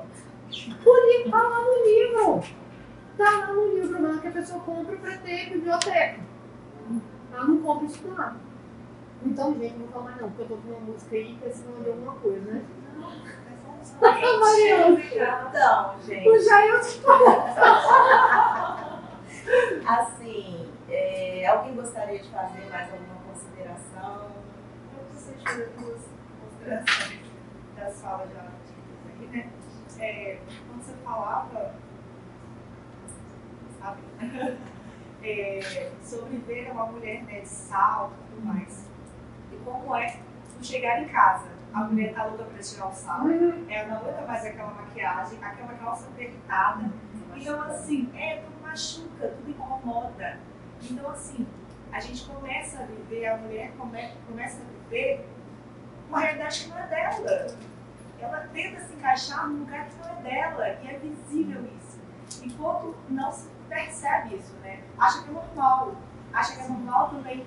[0.85, 2.43] O livro está lá no livro.
[3.11, 4.07] Está lá no livro.
[4.07, 6.19] É que a pessoa compra para ter biblioteca.
[7.33, 8.35] Ela não compra estudar.
[9.23, 11.51] Então, gente, não vou falar mais não, porque eu tô com uma música aí que
[11.51, 12.63] senão eu alguma coisa, né?
[15.49, 16.29] Então, gente.
[16.29, 16.75] O Jair
[19.87, 24.31] Assim, é, alguém gostaria de fazer mais alguma consideração?
[24.97, 26.01] Eu gostaria de fazer duas
[26.41, 27.21] considerações
[27.77, 29.49] das falas já aqui, né?
[29.99, 31.75] É, quando você falava,
[33.79, 34.01] sabe,
[35.23, 38.89] é, sobre ver uma mulher né, de salto e tudo mais,
[39.51, 40.19] e como é
[40.61, 43.29] chegar em casa, a mulher tá louca para tirar o salto,
[43.69, 46.89] ela não aguenta mais aquela maquiagem, aquela calça apertada,
[47.35, 50.50] então assim, é, tudo machuca, tudo incomoda.
[50.89, 51.47] Então assim,
[51.91, 55.27] a gente começa a viver, a mulher come, começa a viver
[56.09, 57.71] uma realidade que não é dela
[58.21, 61.99] ela tenta se encaixar num lugar que não é dela, e é visível isso.
[62.43, 64.83] Enquanto não se percebe isso, né?
[64.97, 65.95] Acha que é normal.
[66.31, 67.45] Acha que é normal também,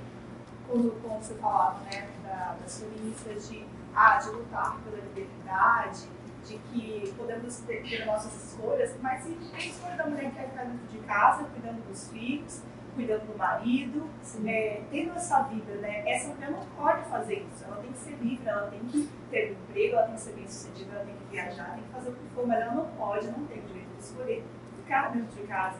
[0.68, 2.08] como, como você falava, né?
[2.24, 3.64] Da, das feministas de,
[3.94, 6.08] ah, de lutar pela liberdade,
[6.44, 10.48] de que podemos ter, ter nossas escolhas, mas se tem escolha da mulher que quer
[10.50, 12.62] ficar dentro de casa, cuidando dos filhos,
[12.94, 14.08] cuidando do marido,
[14.46, 16.08] é, tendo essa vida, né?
[16.08, 17.64] Essa mulher não pode fazer isso.
[17.64, 20.32] Ela tem que ser livre, ela tem que ter um emprego, ela tem que ser
[20.32, 22.86] bem sucedida, ela tem que viajar, tem que fazer o que for, mas ela não
[22.86, 24.44] pode, não tem o direito de escolher
[24.76, 25.78] ficar dentro de casa,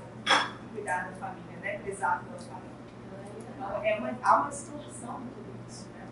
[0.72, 1.78] cuidar da família, né?
[1.78, 2.74] Prezar pela família.
[3.48, 6.08] Então, é uma, há uma distorção em tudo isso, né?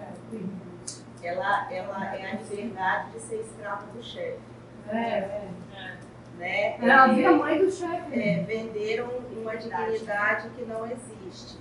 [0.00, 4.40] É, ela, ela é a liberdade de ser escrava do chefe.
[4.88, 5.48] É, é.
[6.38, 6.76] Né?
[6.80, 8.18] Ela É, a mãe do chefe.
[8.20, 11.58] é, venderam uma dignidade que não existe.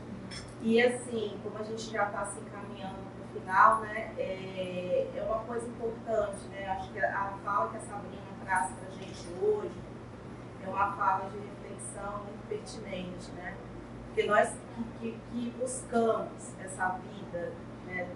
[0.61, 5.23] E assim, como a gente já está se encaminhando para o final, né, é, é
[5.23, 6.67] uma coisa importante, né?
[6.67, 9.71] Acho que a fala que a Sabrina traz para a gente hoje
[10.63, 13.55] é uma fala de reflexão muito pertinente, né?
[14.07, 17.51] Porque nós que, que- que buscamos essa vida
[17.87, 18.07] né,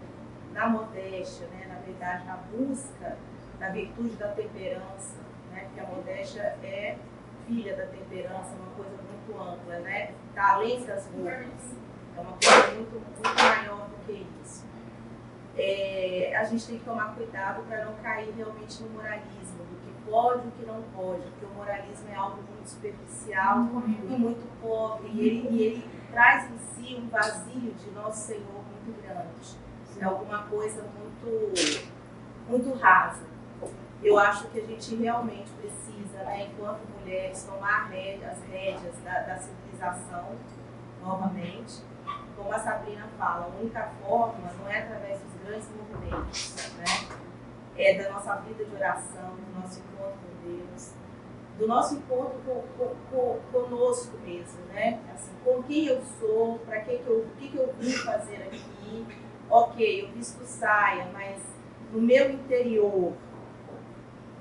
[0.53, 3.17] na modéstia, né, na verdade, na busca
[3.59, 5.15] da virtude da temperança,
[5.55, 5.63] né?
[5.65, 6.97] Porque a modéstia é
[7.47, 10.13] filha da temperança, uma coisa muito ampla, né?
[10.29, 11.75] Está além das roupas.
[12.15, 14.65] É uma coisa muito, muito maior do que isso.
[15.57, 20.09] É, a gente tem que tomar cuidado para não cair realmente no moralismo, do que
[20.09, 24.61] pode e o que não pode, porque o moralismo é algo muito superficial e muito
[24.61, 29.65] pobre, e ele, e ele traz em si um vazio de nosso Senhor muito grande.
[29.97, 31.53] É alguma coisa muito,
[32.49, 33.34] muito rasa.
[34.03, 39.37] Eu acho que a gente realmente precisa, né, enquanto mulheres, tomar as rédeas da, da
[39.37, 40.35] civilização
[41.01, 41.81] novamente.
[42.35, 47.17] Como a Sabrina fala, a única forma não é através dos grandes movimentos, né?
[47.77, 50.93] é da nossa vida de oração, do nosso encontro com Deus,
[51.57, 54.99] do nosso encontro com, com- com- conosco mesmo, né?
[55.13, 58.35] Assim, com quem eu sou, para que, que eu, o que, que eu vim fazer
[58.43, 59.05] aqui.
[59.49, 61.41] Ok, eu visto saia, mas
[61.91, 63.13] no meu interior,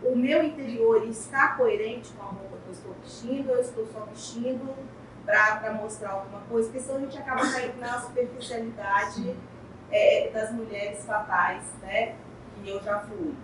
[0.02, 3.86] o meu interior está coerente com a roupa que eu estou vestindo, ou eu estou
[3.86, 4.74] só vestindo
[5.24, 9.34] para mostrar alguma coisa, porque senão a gente acaba caindo na superficialidade
[9.90, 12.14] é, das mulheres fatais, né?
[12.62, 13.34] Que eu já fui.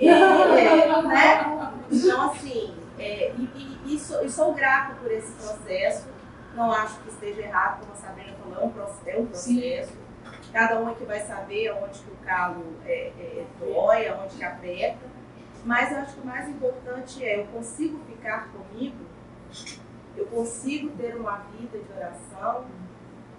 [0.00, 1.72] É, é, né?
[1.90, 6.08] Então, assim, é, e, e, e sou, e sou grata por esse processo.
[6.54, 9.08] Não acho que esteja errado, como a Sabrina falou, é um processo.
[9.08, 10.08] É processo.
[10.52, 14.44] Cada um é que vai saber aonde que o calo é, é, dói, aonde que
[14.44, 15.17] aperta.
[15.64, 18.96] Mas eu acho que o mais importante é eu consigo ficar comigo,
[20.16, 22.64] eu consigo ter uma vida de oração.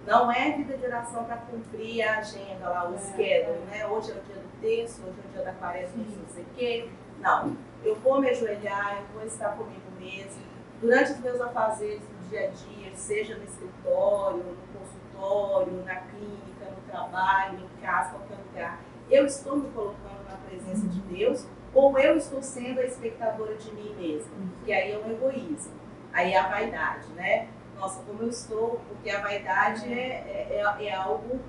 [0.06, 3.86] Não é vida de oração para cumprir a agenda lá, o schedule, né?
[3.86, 6.46] Hoje é o dia do texto, hoje é o dia da quaresma, não sei o
[6.56, 6.88] quê.
[7.20, 7.56] Não.
[7.84, 10.42] Eu vou me ajoelhar, eu vou estar comigo mesmo.
[10.80, 16.70] Durante os meus afazeres do dia a dia, seja no escritório, no consultório, na clínica,
[16.70, 21.98] no trabalho, em casa, qualquer lugar, eu estou me colocando na presença de Deus ou
[21.98, 24.32] eu estou sendo a espectadora de mim mesma?
[24.56, 25.72] Porque aí é um egoísmo,
[26.12, 27.48] aí é a vaidade, né?
[27.78, 31.40] Nossa, como eu estou, porque a vaidade é, é, é algo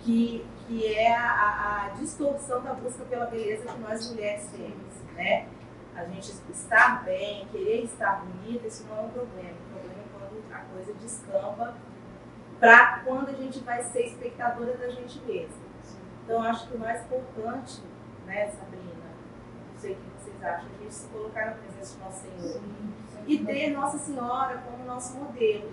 [0.00, 5.46] que, que é a, a- distorção da busca pela beleza que nós mulheres temos, né?
[5.94, 9.50] A gente estar bem, querer estar bonita, isso não é um problema.
[9.50, 11.74] O problema é quando a coisa descamba
[12.58, 15.56] para quando a gente vai ser espectadora da gente mesma.
[16.24, 17.82] Então, acho que o mais importante,
[18.26, 18.89] né, Sabrina,
[19.80, 22.60] sei o que vocês acham, a gente se colocar na presença de Nosso Senhor
[23.26, 25.72] e ter Nossa Senhora como nosso modelo.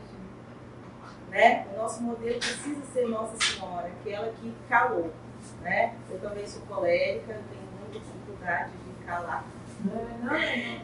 [1.29, 1.67] Né?
[1.73, 5.11] O nosso modelo precisa ser Nossa Senhora, aquela que calou.
[5.61, 5.95] Né?
[6.09, 9.43] Eu também sou colérica, tenho muita dificuldade de calar,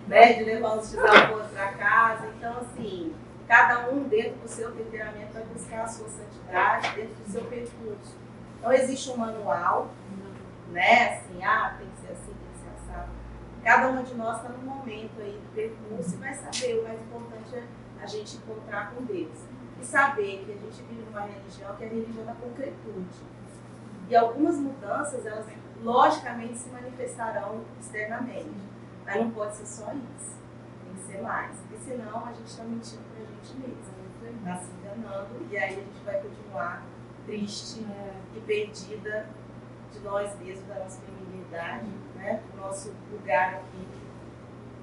[0.08, 0.34] né?
[0.34, 2.28] de levar os desafios para casa.
[2.38, 3.16] Então, assim,
[3.48, 8.18] cada um dentro do seu temperamento vai buscar a sua santidade dentro do seu percurso.
[8.62, 9.90] Não existe um manual,
[10.70, 11.20] né?
[11.20, 13.10] Assim, ah, tem que ser assim, tem que ser assado.
[13.64, 16.80] Cada uma de nós está num momento aí do percurso e vai saber.
[16.80, 17.64] O mais importante é
[18.02, 19.38] a gente encontrar com Deus.
[19.82, 23.24] E saber que a gente vive numa religião que é a religião da concretude.
[24.10, 25.46] E algumas mudanças, elas
[25.82, 28.52] logicamente se manifestarão externamente.
[29.06, 30.36] Mas não pode ser só isso.
[30.84, 31.58] Tem que ser mais.
[31.60, 34.04] Porque senão a gente está mentindo para a gente mesmo.
[34.40, 35.48] Está se enganando.
[35.50, 36.84] E aí a gente vai continuar
[37.26, 37.86] triste
[38.36, 39.28] e perdida
[39.92, 41.86] de nós mesmos, da nossa feminilidade,
[42.24, 42.42] né?
[42.52, 43.88] do nosso lugar aqui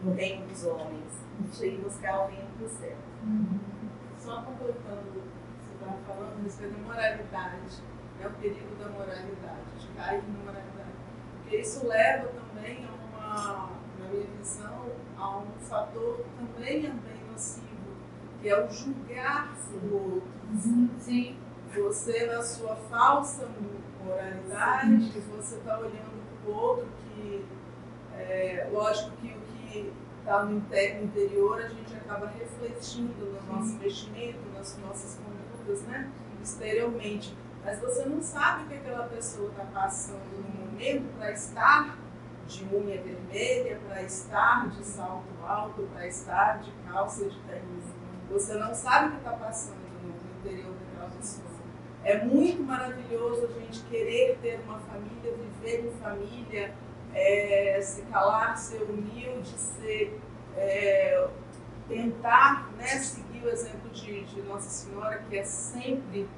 [0.03, 1.25] no reino dos homens.
[1.39, 2.97] A gente tem que buscar o reino do céu.
[4.19, 7.83] Só completando o que você estava falando, a respeito da moralidade,
[8.21, 10.91] é o perigo da moralidade, de cair na moralidade.
[11.41, 14.87] Porque isso leva também a uma, na minha visão,
[15.17, 17.67] a um fator que também é bem nocivo,
[18.41, 20.29] que é o julgar o outro.
[20.99, 21.39] Sim.
[21.75, 23.49] Você, na sua falsa
[24.05, 26.89] moralidade, você está olhando para o outro
[27.21, 27.45] que,
[28.17, 33.53] é, lógico que o que está no inte- no interior a gente acaba refletindo no
[33.55, 36.11] nosso vestimento, nas nossas condutas, né?
[36.43, 37.37] exteriormente.
[37.65, 41.99] Mas você não sabe o que aquela pessoa está passando no momento para estar
[42.47, 47.85] de unha vermelha, para estar de salto alto, para estar de calça de tênis.
[48.31, 51.51] Você não sabe o que está passando no no interior daquela pessoa.
[52.03, 56.75] É muito maravilhoso a gente querer ter uma família, viver em família,
[57.15, 60.21] é, se calar, ser humilde, ser,
[60.57, 61.29] é,
[61.89, 66.29] tentar né, seguir o exemplo de, de, Nossa Senhora, que é sempre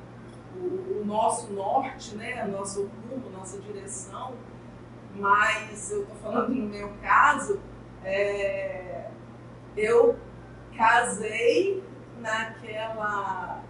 [0.57, 4.35] o, o nosso norte, né, o nosso rumo, nossa direção.
[5.15, 7.61] Mas eu estou falando no meu caso,
[8.03, 9.11] é,
[9.77, 10.19] eu
[10.77, 11.83] casei
[12.19, 13.63] naquela.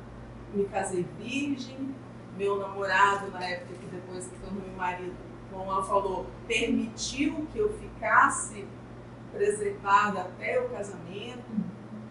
[0.54, 1.94] Me casei virgem,
[2.36, 5.16] meu namorado, na época que depois que tornou meu marido,
[5.52, 8.66] como ela falou, permitiu que eu ficasse
[9.32, 11.44] preservada até o casamento.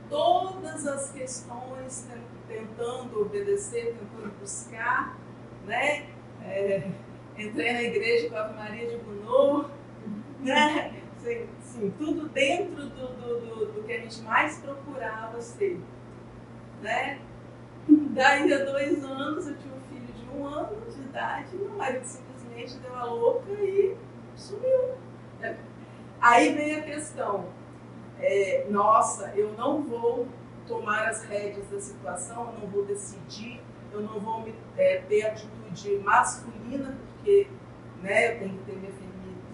[0.10, 2.08] Todas as questões
[2.48, 5.18] tentando obedecer, tentando buscar,
[5.66, 6.08] né?
[6.44, 6.92] É,
[7.38, 9.70] entrei na igreja com a Maria de Gounod,
[10.40, 11.02] né?
[11.20, 15.80] Sim, sim, tudo dentro do, do, do, do, que a gente mais procurava ser.
[16.82, 17.22] Né?
[17.88, 21.70] Daí a dois anos eu tinha um filho de um ano de idade e meu
[21.78, 22.04] marido
[22.52, 23.96] simplesmente deu a louca e
[24.36, 24.96] sumiu.
[26.20, 27.46] Aí vem a questão,
[28.20, 30.28] é, nossa, eu não vou
[30.68, 33.60] tomar as rédeas da situação, eu não vou decidir,
[33.92, 37.48] eu não vou me, é, ter atitude masculina, porque
[38.04, 38.92] né, eu tenho que ter minha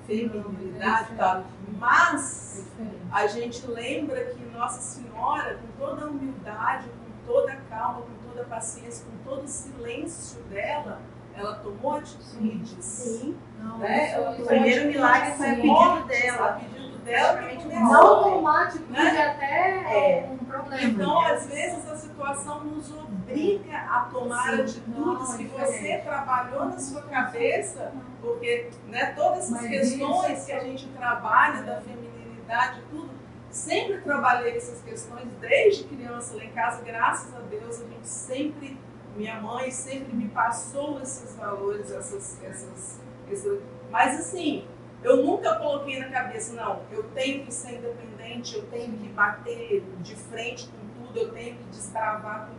[0.05, 1.45] feminilidade, tá?
[1.79, 2.67] mas
[3.11, 8.29] a gente lembra que Nossa Senhora, com toda a humildade, com toda a calma, com
[8.29, 11.01] toda a paciência, com todo o silêncio dela,
[11.37, 12.83] ela tomou atitudes.
[12.83, 13.37] Sim.
[13.59, 14.11] Não, né?
[14.11, 16.47] ela o primeiro milagre foi a pedido dela.
[16.47, 19.27] A pedido dela não tomar atitude né?
[19.27, 20.29] até é.
[20.29, 20.83] um problema.
[20.83, 24.61] Então, às vezes, a situação nos obriga a tomar Sim.
[24.61, 27.93] atitudes não, que você trabalhou na sua cabeça
[28.27, 30.45] porque né, todas essas Mas questões isso...
[30.45, 33.09] que a gente trabalha da feminilidade, tudo,
[33.49, 38.77] sempre trabalhei essas questões desde criança lá em casa, graças a Deus, a gente sempre,
[39.17, 43.59] minha mãe sempre me passou esses valores, essas, essas, essas
[43.91, 44.65] mas assim,
[45.03, 49.83] eu nunca coloquei na cabeça, não, eu tenho que ser independente, eu tenho que bater
[50.01, 52.57] de frente com tudo, eu tenho que destravar tudo.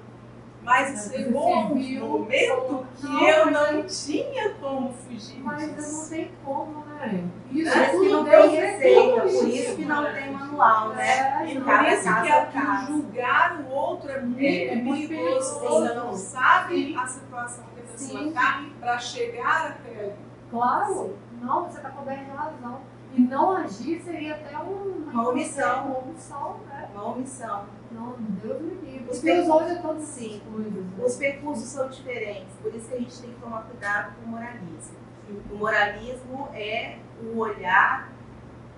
[0.62, 6.02] Mas chegou um momento que não, eu não tinha como fugir Mas disso.
[6.02, 6.84] não tem como,
[7.51, 11.42] Isso é que não tem receita, por isso que não tem manual, né?
[11.42, 15.61] É, e por isso que, a, que julgar o outro é muito, é, é perigoso.
[15.61, 16.96] Você não sabe Sim.
[16.96, 20.12] a situação que a pessoa está para chegar até ali.
[20.51, 21.16] Claro, Sim.
[21.40, 22.80] não, você está coberto razão.
[23.14, 25.86] E não agir seria até um, uma omissão.
[25.86, 26.88] Uma omissão, né?
[26.94, 27.64] Uma omissão.
[27.90, 29.11] Não, Deus me livre.
[29.11, 30.42] Os percursos, é todos sim.
[30.53, 31.05] Coisas, né?
[31.05, 34.28] Os percursos são diferentes, por isso que a gente tem que tomar cuidado com o
[34.28, 35.07] moralismo.
[35.51, 38.11] O moralismo é o olhar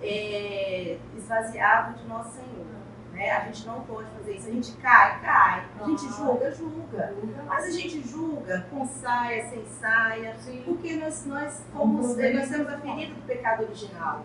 [0.03, 2.67] é, esvaziado de Nosso Senhor.
[3.13, 3.31] Né?
[3.31, 4.49] A gente não pode fazer isso.
[4.49, 5.65] A gente cai, cai.
[5.81, 7.15] A gente julga, julga.
[7.47, 10.63] Mas a gente julga com saia, sem saia, Sim.
[10.65, 14.25] porque nós, nós, fomos, nós temos a ferida do pecado original.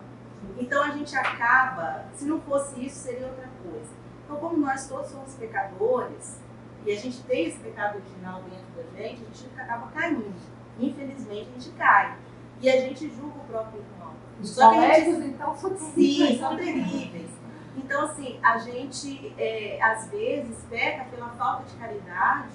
[0.58, 3.90] Então a gente acaba, se não fosse isso, seria outra coisa.
[4.24, 6.40] Então, como nós todos somos pecadores,
[6.84, 10.32] e a gente tem esse pecado original dentro da gente, a gente acaba caindo.
[10.78, 12.16] Infelizmente, a gente cai.
[12.60, 14.14] E a gente julga o próprio irmão.
[14.40, 15.28] Os Só colégios, gente...
[15.28, 16.28] então, são terríveis.
[16.28, 17.30] Sim, são terríveis.
[17.76, 22.48] Então, assim, a gente, é, às vezes, peca pela falta de caridade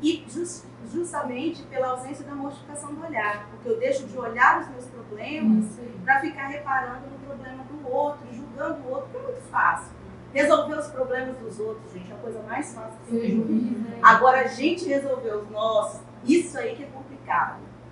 [0.00, 3.48] e just, justamente pela ausência da mortificação do olhar.
[3.50, 5.66] Porque eu deixo de olhar os meus problemas
[6.04, 9.92] para ficar reparando no problema do outro, julgando o outro, que é muito fácil.
[10.32, 13.98] Resolver os problemas dos outros, gente, é a coisa mais fácil que né?
[14.02, 17.13] Agora, a gente resolver os nossos, isso aí que é complicado,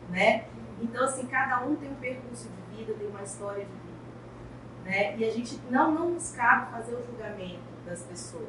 [0.08, 0.44] né?
[0.80, 5.16] Então, assim, cada um tem um percurso de vida, tem uma história de vida, né?
[5.16, 8.48] E a gente não, não nos cabe fazer o julgamento das pessoas.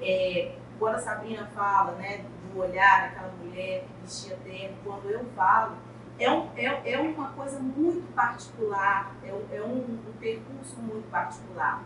[0.00, 5.24] É, quando a Sabrina fala, né, do olhar daquela mulher que vestia terno, quando eu
[5.36, 5.76] falo,
[6.18, 11.10] é, um, é, é uma coisa muito particular, é, um, é um, um percurso muito
[11.10, 11.82] particular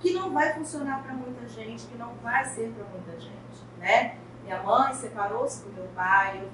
[0.00, 4.16] que não vai funcionar para muita gente, que não vai ser para muita gente, né?
[4.44, 6.48] Minha mãe separou-se do meu pai, eu,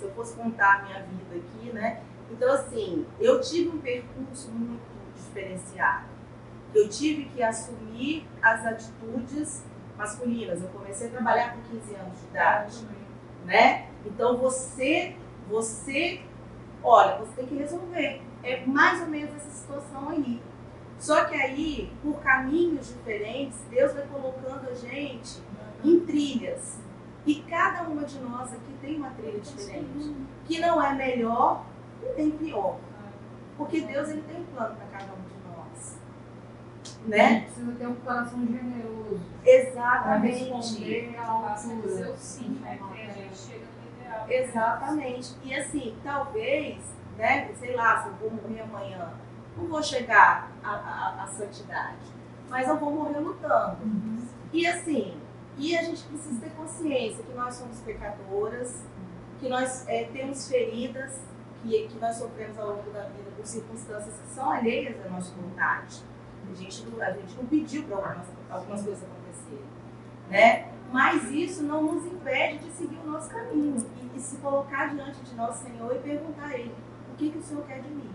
[0.00, 2.00] se eu fosse contar a minha vida aqui, né?
[2.30, 4.80] Então, assim, eu tive um percurso muito
[5.14, 6.06] diferenciado.
[6.74, 9.62] Eu tive que assumir as atitudes
[9.98, 10.62] masculinas.
[10.62, 12.86] Eu comecei a trabalhar com 15 anos de idade,
[13.44, 13.88] né?
[14.06, 15.16] Então, você,
[15.48, 16.22] você,
[16.82, 18.22] olha, você tem que resolver.
[18.42, 20.40] É mais ou menos essa situação aí.
[20.98, 25.42] Só que aí, por caminhos diferentes, Deus vai colocando a gente
[25.84, 26.78] em trilhas.
[27.26, 30.16] E cada uma de nós aqui tem uma trilha diferente,
[30.46, 31.64] que não é melhor
[32.16, 32.78] nem pior.
[33.56, 35.98] Porque Deus ele tem um plano para cada um de nós.
[37.06, 37.42] Né?
[37.42, 39.20] Precisa ter um coração generoso.
[39.44, 40.46] Exatamente.
[40.46, 42.16] Para responder à altura.
[42.16, 42.78] sim, né?
[42.80, 44.36] A gente chega no vulnerável.
[44.36, 45.36] Exatamente.
[45.44, 46.78] E assim, talvez,
[47.18, 49.12] né, sei lá, se eu vou morrer amanhã,
[49.56, 51.98] não vou chegar à, à, à santidade,
[52.48, 53.78] mas eu vou morrer lutando.
[54.52, 55.20] E assim,
[55.58, 58.82] e a gente precisa ter consciência que nós somos pecadoras,
[59.38, 61.20] que nós é, temos feridas,
[61.62, 65.34] que, que nós sofremos ao longo da vida por circunstâncias que são alheias à nossa
[65.34, 66.02] vontade.
[66.50, 69.64] A gente não, a gente não pediu para algumas, algumas coisas acontecerem.
[70.28, 70.72] Né?
[70.92, 75.20] Mas isso não nos impede de seguir o nosso caminho e, e se colocar diante
[75.20, 76.74] de nosso Senhor e perguntar a Ele:
[77.12, 78.10] o que, que o Senhor quer de mim?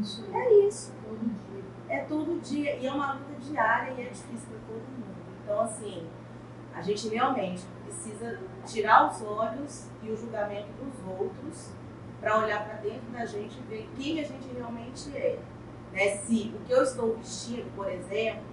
[0.00, 0.92] Isso É isso.
[1.02, 1.64] todo dia.
[1.88, 2.76] É todo dia.
[2.76, 5.16] E é uma luta diária e é difícil para todo mundo.
[5.42, 6.06] Então, assim,
[6.78, 11.72] a gente realmente precisa tirar os olhos e o julgamento dos outros
[12.20, 15.40] para olhar para dentro da gente e ver quem a gente realmente é.
[15.92, 16.18] Né?
[16.18, 18.44] Se o que eu estou vestindo, por exemplo,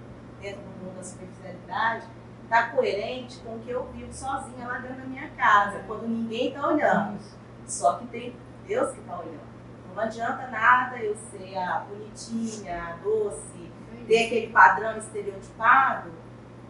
[0.41, 2.07] dentro do mundo da superficialidade,
[2.43, 6.47] está coerente com o que eu vivo sozinha lá dentro da minha casa, quando ninguém
[6.47, 7.19] está olhando.
[7.67, 8.36] Só que tem
[8.67, 9.55] Deus que está olhando.
[9.84, 13.71] Então, Não adianta nada eu ser a bonitinha, a doce,
[14.07, 16.11] ter aquele padrão estereotipado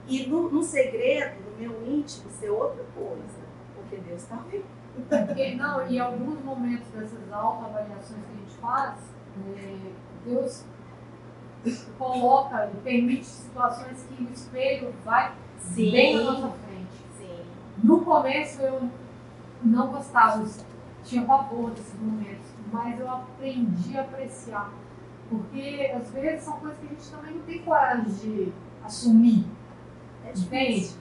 [0.08, 3.46] e no, no segredo, meu íntimo, ser outra coisa.
[3.76, 4.66] Porque Deus está vendo.
[5.10, 9.00] Porque, não, e em alguns momentos dessas autoavaliações que a gente faz,
[9.58, 9.78] é,
[10.26, 10.64] Deus
[11.98, 15.34] coloca e permite situações que o espelho vai
[15.76, 16.96] bem na nossa frente.
[17.18, 17.40] Sim.
[17.84, 18.90] No começo eu
[19.64, 20.46] não gostava,
[21.04, 24.72] tinha pavor desses momentos, mas eu aprendi a apreciar.
[25.30, 28.54] Porque às vezes são coisas que a gente também não tem coragem de
[28.84, 29.46] assumir.
[30.24, 30.98] É difícil.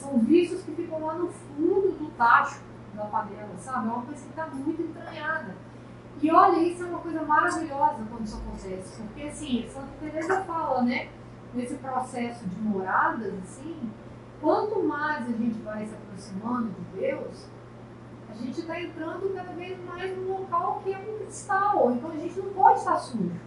[0.00, 2.62] São vícios que ficam lá no fundo do tacho
[2.94, 3.86] da panela, sabe?
[3.86, 5.54] É uma coisa que está muito entranhada.
[6.22, 9.02] E olha, isso é uma coisa maravilhosa quando isso acontece.
[9.02, 11.10] Porque assim, Santa Teresa fala, né?
[11.52, 13.90] Nesse processo de moradas, assim,
[14.40, 17.46] quanto mais a gente vai se aproximando de Deus,
[18.30, 21.92] a gente está entrando cada vez mais num local que é um cristal.
[21.92, 23.40] Então a gente não pode estar sujo.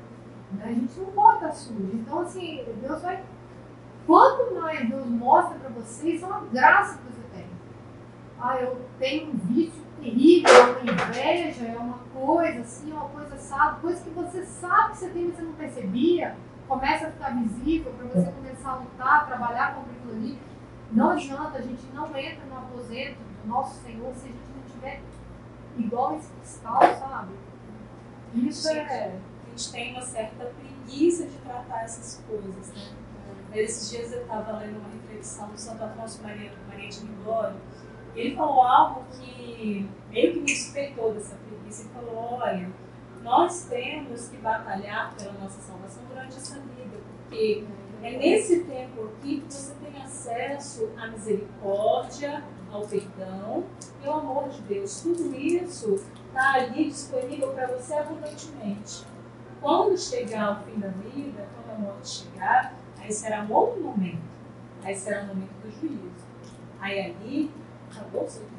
[0.51, 0.66] Né?
[0.66, 1.89] A gente não pode estar sujo.
[1.93, 3.24] Então, assim, Deus vai
[4.06, 7.47] Quanto mais Deus mostra para você, isso é uma graça que você tem.
[8.39, 10.51] Ah, eu tenho um vício terrível,
[10.82, 14.97] uma inveja, é uma coisa assim, é uma coisa assada, coisa que você sabe que
[14.97, 16.36] você tem, mas você não percebia,
[16.68, 20.39] começa a ficar visível para você começar a lutar, trabalhar com aquilo ali.
[20.91, 24.64] Não adianta, a gente não entra no aposento do nosso Senhor se a gente não
[24.74, 25.01] tiver
[25.78, 27.34] igual esse cristal, sabe?
[28.36, 29.16] Isso é.
[29.45, 33.03] A gente tem uma certa preguiça de tratar essas coisas, né?
[33.54, 37.56] Esses dias eu estava lendo uma reflexão do Santo Afonso Maria, Maria de Ligório,
[38.16, 41.84] e ele falou algo que meio que me despertou dessa preguiça.
[41.84, 42.70] Ele falou: olha,
[43.22, 47.64] nós temos que batalhar pela nossa salvação durante essa vida, porque
[48.01, 53.64] é nesse tempo aqui que você tem acesso à misericórdia, ao perdão
[54.04, 55.01] e ao amor de Deus.
[55.01, 59.06] Tudo isso está ali disponível para você abundantemente.
[59.61, 64.23] Quando chegar o fim da vida, quando a morte chegar, aí será um outro momento.
[64.84, 66.25] Aí será o momento do juízo.
[66.80, 67.51] Aí ali,
[67.91, 68.53] acabou o seu tempo.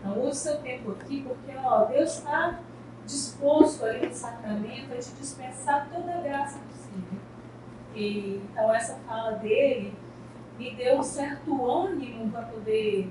[0.00, 2.60] Então use seu tempo aqui, porque ó, Deus está
[3.06, 7.18] disposto ali no sacramento a te dispensar toda a graça possível.
[7.94, 9.94] E, então essa fala dele
[10.58, 13.10] me deu um certo ânimo para poder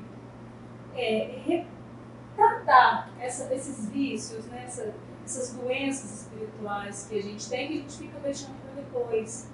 [0.95, 4.93] é, retratar essa, esses vícios, né, essa,
[5.25, 9.52] essas doenças espirituais que a gente tem que a gente fica deixando para depois.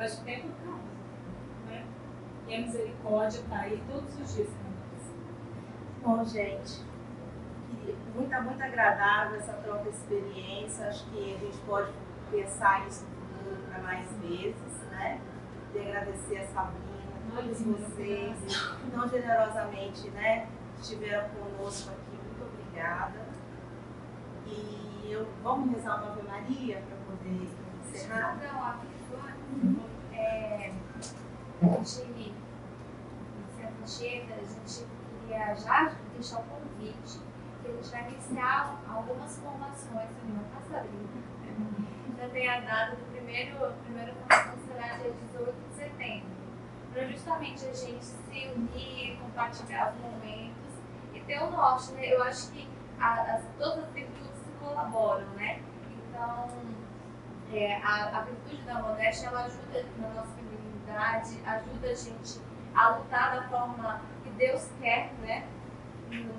[0.00, 0.80] Mas o tempo passa.
[1.66, 1.84] Né?
[2.48, 4.48] E a misericórdia está aí todos os dias.
[6.02, 6.82] Bom, gente,
[8.14, 10.88] muito, muito agradável essa troca de experiência.
[10.88, 11.92] Acho que a gente pode
[12.30, 13.06] pensar isso
[13.68, 15.20] para mais vezes, né?
[15.74, 20.48] E agradecer a Sabrina, todos vocês que tão generosamente, né,
[20.78, 22.18] estiveram conosco aqui.
[22.24, 23.20] Muito obrigada.
[24.46, 27.50] E eu, vamos rezar uma Ave Maria para poder
[27.84, 28.38] encerrar?
[28.42, 29.89] Não, a Vitória,
[30.20, 30.72] é,
[31.62, 31.84] a
[33.86, 34.86] gente, a gente
[35.26, 37.18] queria já deixar o convite,
[37.62, 40.86] que a gente vai iniciar algumas formações semana passada.
[42.18, 46.30] Já tem a data do primeiro, a primeira formação será dia 18 de setembro.
[46.92, 50.72] Para justamente a gente se unir, compartilhar os momentos
[51.14, 52.12] e ter o norte, né?
[52.12, 52.68] Eu acho que
[53.00, 55.60] a- as, todas as virtudes se colaboram, né?
[56.08, 56.48] Então,
[57.52, 62.40] é, a, a virtude da modéstia ela ajuda na nossa feminilidade, ajuda a gente
[62.74, 65.46] a lutar da forma que Deus quer, né?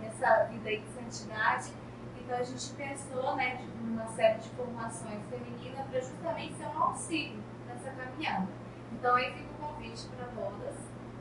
[0.01, 1.71] Nessa vida aí de santidade.
[2.17, 6.83] Então a gente pensou, né, de uma série de formações femininas para justamente ser um
[6.83, 8.47] auxílio nessa caminhada.
[8.93, 10.75] Então aí fica o convite para todas,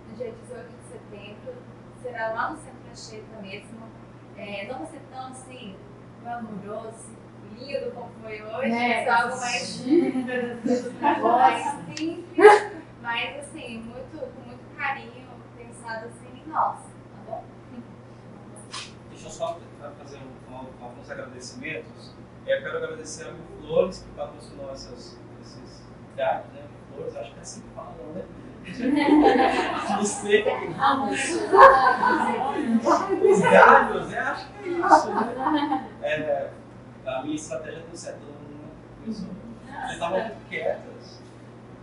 [0.09, 1.55] no dia 18 de setembro,
[2.03, 3.89] será lá no Centro Anchieta mesmo.
[4.37, 5.77] É, não vai ser tão assim,
[6.23, 7.17] glamouroso,
[7.59, 9.05] lindo como foi hoje, Né?
[9.05, 9.85] é algo mais
[11.01, 11.63] mais
[11.97, 12.23] simples,
[13.03, 17.45] mas assim, muito, com muito carinho, pensado assim em nós, tá bom?
[19.11, 19.59] Deixa eu só
[19.99, 22.15] fazer um- um- alguns agradecimentos.
[22.47, 25.83] Eu quero agradecer a Mil Flores, que patrocinou essas, esses
[26.17, 26.63] dados, né?
[26.63, 28.25] Mil Flores, acho que é assim que fala, né?
[29.91, 30.45] Não sei.
[33.23, 34.19] Os galhos, né?
[34.21, 35.89] Acho que é isso, né?
[36.03, 36.51] É,
[37.19, 38.19] a minha estratégia deu certo.
[38.21, 38.71] todo mundo
[39.03, 39.29] começou.
[39.67, 41.21] Vocês estavam muito quietas.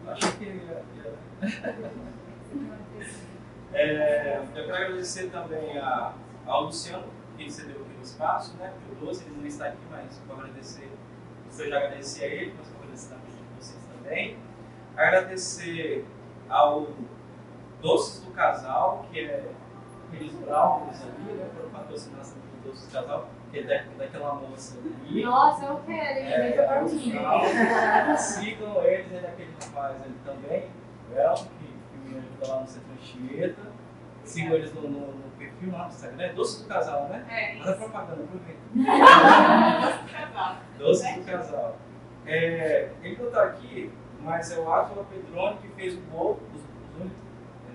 [0.05, 0.83] Eu achei que ia.
[0.95, 2.17] ia-
[3.73, 6.13] É, eu quero agradecer também a,
[6.45, 7.05] ao Luciano,
[7.37, 8.73] que cedeu aqui o espaço, né?
[8.87, 10.89] Porque o Doce, ele não está aqui, mas vou agradecer.
[11.59, 14.37] Eu já agradeci a ele, mas vou agradecer também a vocês também.
[14.95, 16.05] Agradecer
[16.49, 16.87] ao
[17.81, 19.51] Doces do Casal, que é
[20.07, 21.49] aqueles brownies ali, né?
[21.55, 25.23] Foram patrocinados do Doces do Casal, que é da, daquela moça ali.
[25.23, 26.25] Nossa, eu quero, hein?
[26.25, 27.13] Deixa pra mim.
[27.13, 28.17] Legal.
[28.17, 30.69] Sigam eles, é daquele rapaz ali também,
[31.11, 33.61] o El, que, que me ajuda lá no Centro Anchieta.
[34.23, 37.25] Sigam eles no, no, no perfil lá no Instagram, é Doce do Casal, né?
[37.29, 38.61] É, Manda propaganda, aproveita.
[40.11, 40.55] casal.
[40.77, 41.77] Doce do Casal.
[42.25, 43.91] É, ele não está aqui,
[44.21, 47.17] mas é o Átila Pedrone que fez o bolo, os, os únicos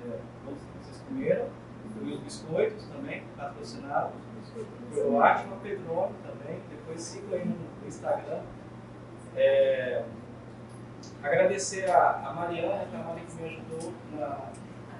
[0.04, 1.46] é, bolos que vocês comeram,
[2.02, 4.31] e os biscoitos também, patrocinados.
[4.92, 8.40] Foi o Átila Pedrone também, depois sigam aí no, Instagram.
[9.34, 10.04] É,
[11.22, 14.50] agradecer a, a Mariana, que é a Maria que me ajudou na,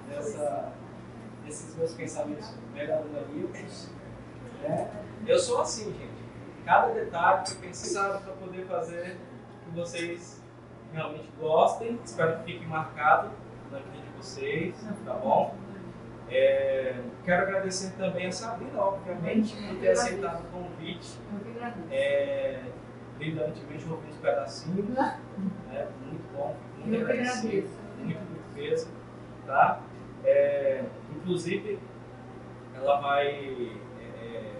[0.09, 0.73] nessa,
[1.45, 3.89] nesses meus pensamentos megalomaníacos.
[4.61, 4.91] Né?
[5.27, 6.23] Eu sou assim, gente.
[6.65, 9.17] Cada detalhe foi pensado para poder fazer
[9.63, 10.41] que vocês
[10.93, 11.99] realmente gostem.
[12.03, 13.31] Espero que fique marcado
[13.71, 14.75] na vida de vocês,
[15.05, 15.55] tá bom?
[16.35, 21.19] É, quero agradecer também a Sabrina, obviamente, por ter aceitado o convite.
[21.91, 22.59] É,
[23.19, 25.19] brilhantemente ouvi uns pedacinhos, né?
[26.07, 27.69] muito bom, muito Eu agradecido,
[27.99, 28.91] muito, muito mesmo,
[29.45, 29.79] tá?
[30.25, 30.83] É,
[31.15, 31.79] inclusive,
[32.75, 34.53] ela vai é,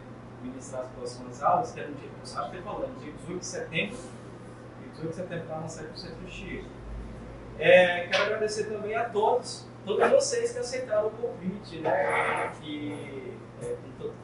[0.44, 3.46] ministrar as próximas aulas, que é no dia, que ele falou, no dia 18 de
[3.46, 6.66] setembro, dia 18 de setembro lá na sede do Centro X.
[7.58, 12.52] É, quero agradecer também a todos, todos vocês que aceitaram o convite, né?
[12.62, 13.76] Que é,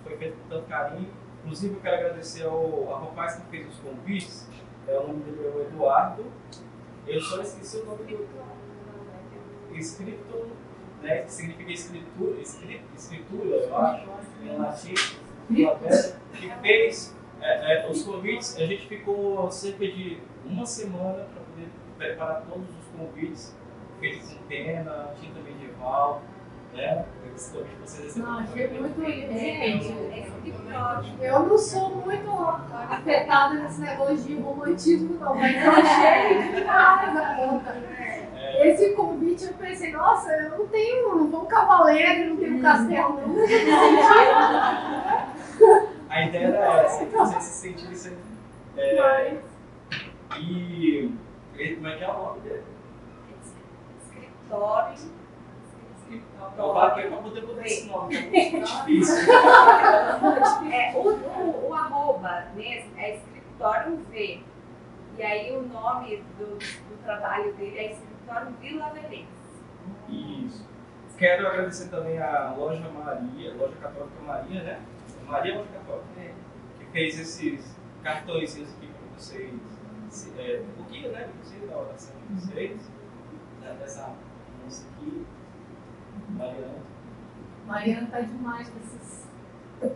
[0.04, 1.10] foi feito com tanto carinho.
[1.44, 2.54] Inclusive, eu quero agradecer ao,
[2.92, 4.48] ao rapaz que fez os convites.
[4.88, 6.26] É, o nome dele é o Eduardo.
[7.08, 8.28] Eu só esqueci o nome do.
[9.76, 10.48] Escrito,
[11.02, 11.22] né?
[11.22, 14.08] Que significa escritura, escri- escritura, eu acho,
[14.44, 14.94] em latim.
[16.34, 18.56] Que fez é, é, os convites.
[18.58, 23.56] A gente ficou cerca de uma semana para poder preparar todos os convites
[24.00, 26.22] feitos com pena, tinta medieval,
[26.74, 27.06] né?
[27.24, 27.30] Que
[27.86, 29.94] vocês Não, achei muito gente.
[31.22, 31.22] É.
[31.22, 32.30] Eu não sou muito
[32.90, 37.70] afetada nesse negócio de romantismo, não, mas eu achei demais a conta.
[38.36, 42.58] É, Esse convite eu pensei, nossa, eu não tenho, não sou um cavaleiro, não tenho
[42.58, 43.36] um castelo, não.
[46.10, 48.14] a ideia era essa, que vocês se sentissem.
[48.78, 49.38] É,
[50.38, 51.12] e.
[51.58, 52.64] e- Como é que é o nome dele?
[57.02, 59.16] É pra poder botar esse nome, que é difícil.
[60.72, 64.42] É, o, o, o arroba mesmo é escritório V.
[65.18, 69.28] E aí o nome do, do trabalho dele é escritório Vila Velez.
[70.08, 70.68] Isso.
[71.18, 74.80] Quero agradecer também a loja Maria, loja Católica Maria, né?
[75.28, 76.06] Maria Loja Católica,
[76.80, 79.54] que fez esses cartõezinhos aqui para vocês.
[80.10, 81.30] se- É, o guia, né?
[81.36, 82.90] Inclusive da oração de vocês.
[83.62, 83.76] Né?
[83.80, 84.16] Dessa
[84.70, 85.26] moça aqui,
[86.38, 86.80] Mariana.
[87.66, 89.20] Mariana tá demais com esses.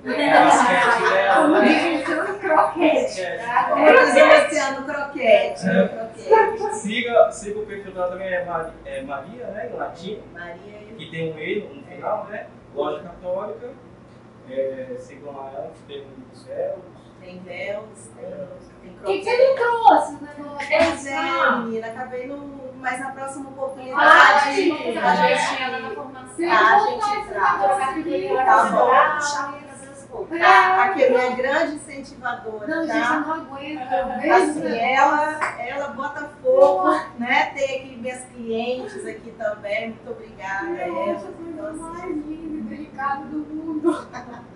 [0.06, 1.98] É, a basquete dela, né?
[1.98, 3.22] Pensando croquete.
[3.22, 3.42] Basquete.
[3.70, 5.68] Vamos Luciano Croquete.
[5.68, 5.88] É.
[5.90, 6.76] Croquete.
[6.76, 9.70] Siga, siga o perfil dela também, é, Mari- é Maria, né?
[9.70, 10.24] Em latim.
[10.34, 12.48] Maria e que tem um E no final, né?
[12.74, 13.70] Loja Católica.
[14.50, 16.80] É, sigam lá ela, que tem muitos véus.
[17.22, 18.30] tem véus, tem,
[18.82, 19.24] tem O que, que croquete.
[19.26, 20.30] você não trouxe, né?
[20.38, 22.63] Pois é, menina, acabei no.
[22.84, 24.02] Mas na próxima oportunidade.
[24.04, 24.94] a gente.
[24.94, 25.40] vai gente,
[26.36, 27.90] voltar esse tá.
[27.90, 28.28] aqui.
[28.36, 28.92] Tá bom.
[30.36, 30.44] É.
[30.44, 32.68] Aqui é minha grande incentivadora.
[32.68, 33.20] Não, gente, tá?
[33.22, 33.82] não aguento.
[34.32, 37.46] Assim, ela, ela bota fogo, né?
[37.56, 39.90] Tem aqui minhas clientes aqui também.
[39.90, 40.88] Muito obrigada.
[40.88, 44.08] Nossa, Então, assim, mais linda e delicada do mundo.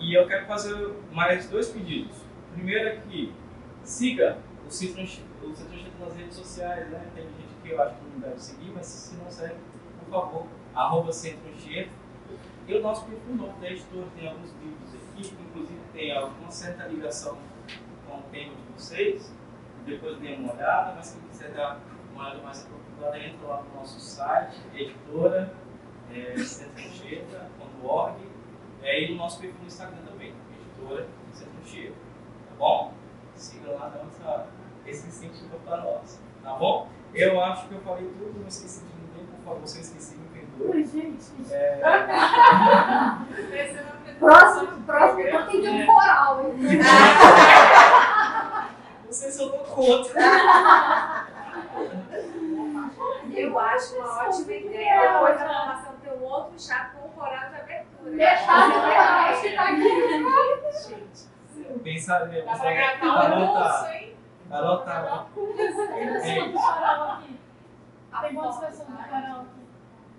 [0.00, 2.16] E eu quero fazer mais dois pedidos.
[2.54, 3.34] Primeiro é que
[3.82, 7.02] siga o Centro Anchi- o nas redes sociais, né?
[7.14, 9.56] Tem gente eu acho que não deve seguir, mas se não segue,
[10.00, 11.90] por favor, arroba Centro Anchieta.
[12.66, 16.50] E o nosso perfil novo da editora tem alguns livros aqui, que inclusive tem alguma
[16.50, 17.38] certa ligação
[18.06, 19.32] com o tema de vocês.
[19.86, 21.80] Depois dê uma olhada, mas quem quiser dar
[22.12, 25.54] uma olhada mais aprofundada, entra lá no nosso site, editora,
[26.12, 26.34] é,
[28.82, 31.94] é, e no nosso perfil no Instagram também, editora Centro
[32.48, 32.92] Tá bom?
[33.34, 34.46] Siga lá, dá essa,
[34.86, 36.20] esse incentivo para nós.
[36.42, 36.88] Tá bom?
[37.14, 40.16] Eu acho que eu falei tudo, não esqueci de ninguém, por favor, se eu esqueci,
[40.16, 40.76] me perdoe.
[40.76, 41.24] Oi, gente.
[41.52, 41.80] É,
[44.18, 46.42] Próximo, próximo, eu tenho de um coral.
[49.04, 50.10] não sei se eu dou conta.
[53.32, 55.12] Eu acho uma ótima ideia.
[55.12, 58.10] Depois da formação ter um outro chá com o coral de abertura.
[58.10, 59.88] Metade do coral que tá aqui.
[60.88, 61.28] Gente,
[61.84, 62.46] Pensar mesmo.
[62.50, 63.78] Dá pra gravar o Anotar.
[63.78, 64.07] curso, hein?
[64.50, 65.26] Anotar.
[65.36, 66.58] É isso.
[68.20, 69.58] Tem quantas pessoas no coral aqui?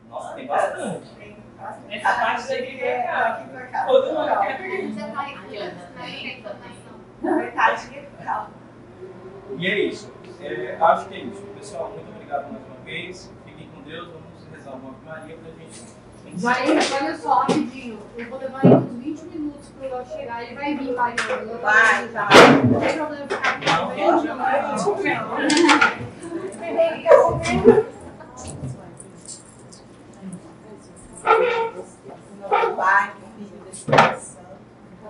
[0.10, 1.10] Nossa, tem bastante.
[1.15, 1.95] Tem bastante.
[1.95, 3.30] Essa parte daqui pra É, cá.
[3.30, 3.85] daqui pra cá.
[3.85, 4.35] Todo mundo Legal.
[4.35, 5.89] já tá aqui né?
[7.22, 8.49] Metade calma.
[9.57, 10.14] E é isso.
[10.41, 11.41] É, acho que é isso.
[11.47, 13.34] Pessoal, muito obrigado mais uma vez.
[13.45, 14.07] Fiquem com Deus.
[14.07, 15.98] Vamos rezar uma Maria pra gente.
[16.35, 17.99] Vai, olha só, rapidinho.
[18.18, 20.43] Eu vou levar uns 20 minutos pro Léo chegar.
[20.43, 21.57] Ele vai vir, Mariana.
[21.61, 22.27] Vai, vai.
[22.64, 24.07] Não tem problema ficar aqui Não, também.
[24.07, 24.19] não,
[33.35, 34.39] Filho do Espírito Santo.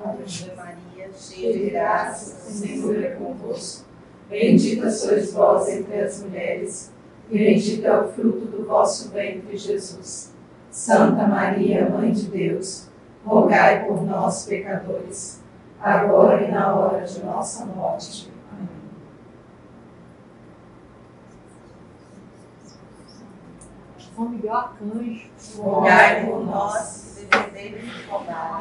[0.04, 3.86] Ave Maria, cheia de graça, o Senhor é convosco.
[4.30, 6.92] Bendita sois vós entre as mulheres,
[7.30, 10.32] e bendito é o fruto do vosso ventre, Jesus.
[10.72, 12.90] Santa Maria, Mãe de Deus,
[13.26, 15.42] rogai por nós, pecadores,
[15.82, 18.32] agora e na hora de nossa morte.
[18.52, 18.68] Amém.
[24.16, 25.30] São Miguel Arcanjo.
[25.58, 28.60] Rogai por nós que defendemos o rogar.